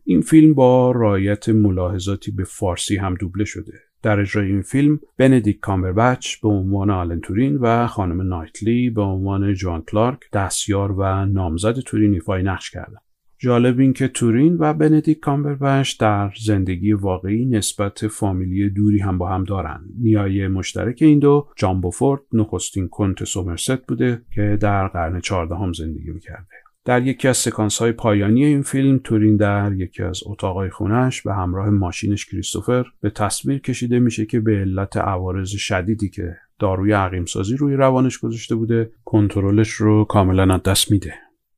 این 0.04 0.20
فیلم 0.20 0.54
با 0.54 0.90
رعایت 0.90 1.48
ملاحظاتی 1.48 2.30
به 2.30 2.44
فارسی 2.44 2.96
هم 2.96 3.14
دوبله 3.14 3.44
شده. 3.44 3.89
در 4.02 4.20
اجرای 4.20 4.46
این 4.46 4.62
فیلم 4.62 5.00
بندیکت 5.16 5.60
کامبربچ 5.60 6.36
به 6.40 6.48
عنوان 6.48 6.90
آلن 6.90 7.20
تورینگ 7.20 7.56
و 7.56 7.86
خانم 7.86 8.22
نایتلی 8.22 8.90
به 8.90 9.02
عنوان 9.02 9.54
جوان 9.54 9.82
کلارک 9.82 10.20
دستیار 10.32 10.92
و 10.92 11.24
نامزد 11.24 11.78
تورینگ 11.78 12.12
ایفای 12.12 12.42
نقش 12.42 12.70
کردند. 12.70 13.02
جالب 13.38 13.78
این 13.78 13.92
که 13.92 14.08
تورین 14.08 14.56
و 14.58 14.74
بندیک 14.74 15.20
کامبربچ 15.20 15.98
در 15.98 16.32
زندگی 16.44 16.92
واقعی 16.92 17.46
نسبت 17.46 18.06
فامیلی 18.06 18.70
دوری 18.70 18.98
هم 18.98 19.18
با 19.18 19.28
هم 19.28 19.44
دارند. 19.44 19.84
نیای 20.00 20.48
مشترک 20.48 20.98
این 21.02 21.18
دو 21.18 21.48
جان 21.56 21.80
بوفورد 21.80 22.20
نخستین 22.32 22.88
کنت 22.88 23.24
سومرست 23.24 23.86
بوده 23.86 24.22
که 24.34 24.58
در 24.60 24.88
قرن 24.88 25.20
چهاردهم 25.20 25.72
زندگی 25.72 26.10
می‌کرده. 26.10 26.46
در 26.84 27.06
یکی 27.06 27.28
از 27.28 27.36
سکانس 27.36 27.78
های 27.78 27.92
پایانی 27.92 28.44
این 28.44 28.62
فیلم 28.62 28.98
تورین 28.98 29.36
در 29.36 29.72
یکی 29.72 30.02
از 30.02 30.20
اتاقای 30.26 30.70
خونش 30.70 31.22
به 31.22 31.34
همراه 31.34 31.70
ماشینش 31.70 32.26
کریستوفر 32.26 32.84
به 33.00 33.10
تصویر 33.10 33.58
کشیده 33.58 33.98
میشه 33.98 34.26
که 34.26 34.40
به 34.40 34.52
علت 34.52 34.96
عوارض 34.96 35.48
شدیدی 35.48 36.08
که 36.08 36.36
داروی 36.58 36.92
عقیم 36.92 37.24
سازی 37.24 37.56
روی 37.56 37.74
روانش 37.74 38.18
گذاشته 38.18 38.54
بوده 38.54 38.90
کنترلش 39.04 39.70
رو 39.70 40.04
کاملا 40.04 40.54
از 40.54 40.62
دست 40.62 40.90
میده. 40.90 41.14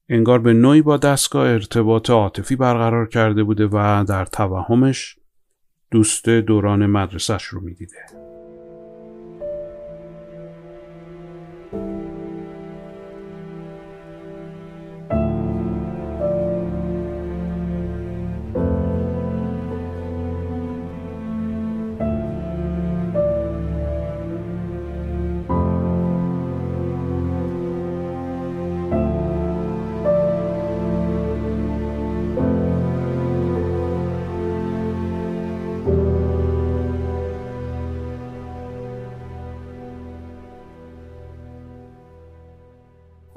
انگار 0.09 0.39
به 0.39 0.53
نوعی 0.53 0.83
با 0.83 0.97
دستگاه 0.97 1.49
ارتباط 1.49 2.11
عاطفی 2.11 2.57
برقرار 2.57 3.09
کرده 3.09 3.45
بوده 3.45 3.67
و 3.67 4.05
در 4.09 4.25
توهمش 4.25 5.17
دوست 5.91 6.29
دوران 6.29 6.87
مدرسهش 6.87 7.45
رو 7.45 7.61
می‌دیده. 7.61 8.32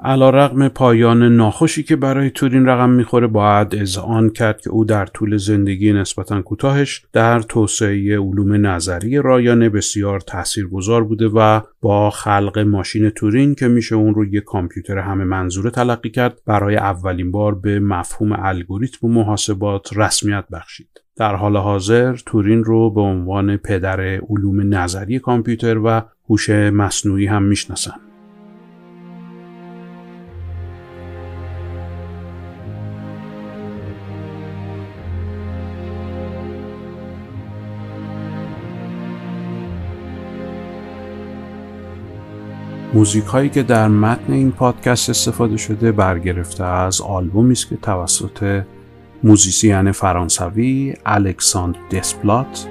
علا 0.06 0.30
رقم 0.30 0.68
پایان 0.68 1.22
ناخوشی 1.22 1.82
که 1.82 1.96
برای 1.96 2.30
تورین 2.30 2.66
رقم 2.66 2.90
می‌خوره 2.90 3.26
باید 3.26 3.74
اذعان 3.74 4.30
کرد 4.30 4.60
که 4.60 4.70
او 4.70 4.84
در 4.84 5.06
طول 5.06 5.36
زندگی 5.36 5.92
نسبتا 5.92 6.42
کوتاهش 6.42 7.04
در 7.12 7.40
توسعه 7.40 8.18
علوم 8.18 8.66
نظری 8.66 9.22
رایانه 9.22 9.68
بسیار 9.68 10.20
تاثیرگذار 10.20 11.04
بوده 11.04 11.28
و 11.28 11.60
با 11.80 12.10
خلق 12.10 12.58
ماشین 12.58 13.10
تورین 13.10 13.54
که 13.54 13.68
میشه 13.68 13.94
اون 13.94 14.14
رو 14.14 14.24
یک 14.24 14.44
کامپیوتر 14.44 14.98
همه 14.98 15.24
منظوره 15.24 15.70
تلقی 15.70 16.10
کرد 16.10 16.40
برای 16.46 16.76
اولین 16.76 17.30
بار 17.30 17.54
به 17.54 17.80
مفهوم 17.80 18.32
الگوریتم 18.32 19.06
و 19.06 19.10
محاسبات 19.10 19.96
رسمیت 19.96 20.44
بخشید. 20.52 20.88
در 21.16 21.34
حال 21.34 21.56
حاضر 21.56 22.16
تورین 22.26 22.64
رو 22.64 22.90
به 22.90 23.00
عنوان 23.00 23.56
پدر 23.56 24.00
علوم 24.00 24.74
نظری 24.74 25.18
کامپیوتر 25.18 25.78
و 25.78 26.02
هوش 26.28 26.50
مصنوعی 26.50 27.26
هم 27.26 27.42
می‌شناسن. 27.42 28.05
موزیک 42.96 43.24
هایی 43.24 43.48
که 43.48 43.62
در 43.62 43.88
متن 43.88 44.32
این 44.32 44.52
پادکست 44.52 45.10
استفاده 45.10 45.56
شده 45.56 45.92
برگرفته 45.92 46.64
از 46.64 47.00
آلبومی 47.00 47.52
است 47.52 47.68
که 47.68 47.76
توسط 47.76 48.62
موزیسین 49.22 49.92
فرانسوی 49.92 50.94
الکساندر 51.06 51.78
دسپلات 51.92 52.66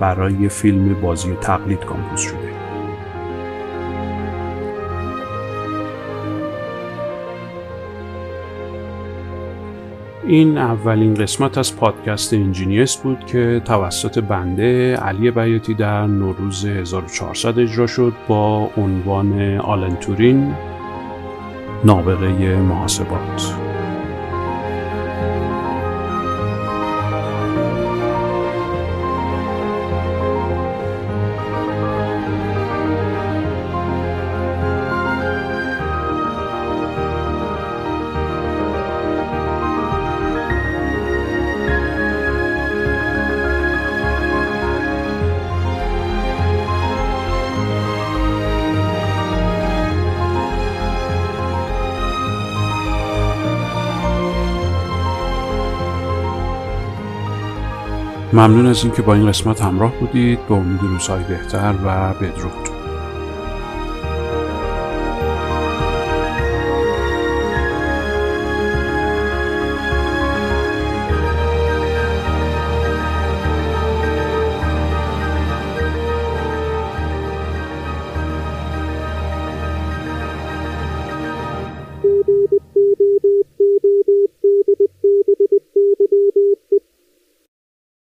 برای 0.00 0.48
فیلم 0.48 1.00
بازی 1.00 1.34
تقلید 1.40 1.80
کامپوز 1.80 2.20
شده. 2.20 2.65
این 10.26 10.58
اولین 10.58 11.14
قسمت 11.14 11.58
از 11.58 11.76
پادکست 11.76 12.34
انجینیس 12.34 12.96
بود 12.96 13.26
که 13.26 13.62
توسط 13.64 14.18
بنده 14.18 14.96
علی 14.96 15.30
بیاتی 15.30 15.74
در 15.74 16.06
نوروز 16.06 16.64
1400 16.64 17.58
اجرا 17.58 17.86
شد 17.86 18.12
با 18.28 18.70
عنوان 18.76 19.58
آلن 19.58 19.96
تورین 19.96 20.54
نابغه 21.84 22.56
محاسبات. 22.56 23.65
ممنون 58.36 58.66
از 58.66 58.84
اینکه 58.84 59.02
با 59.02 59.14
این 59.14 59.26
قسمت 59.26 59.62
همراه 59.62 59.92
بودید. 60.00 60.46
به 60.48 60.54
امید 60.54 60.82
روزهای 60.82 61.24
بهتر 61.24 61.74
و 61.84 62.14
بدرود. 62.14 62.65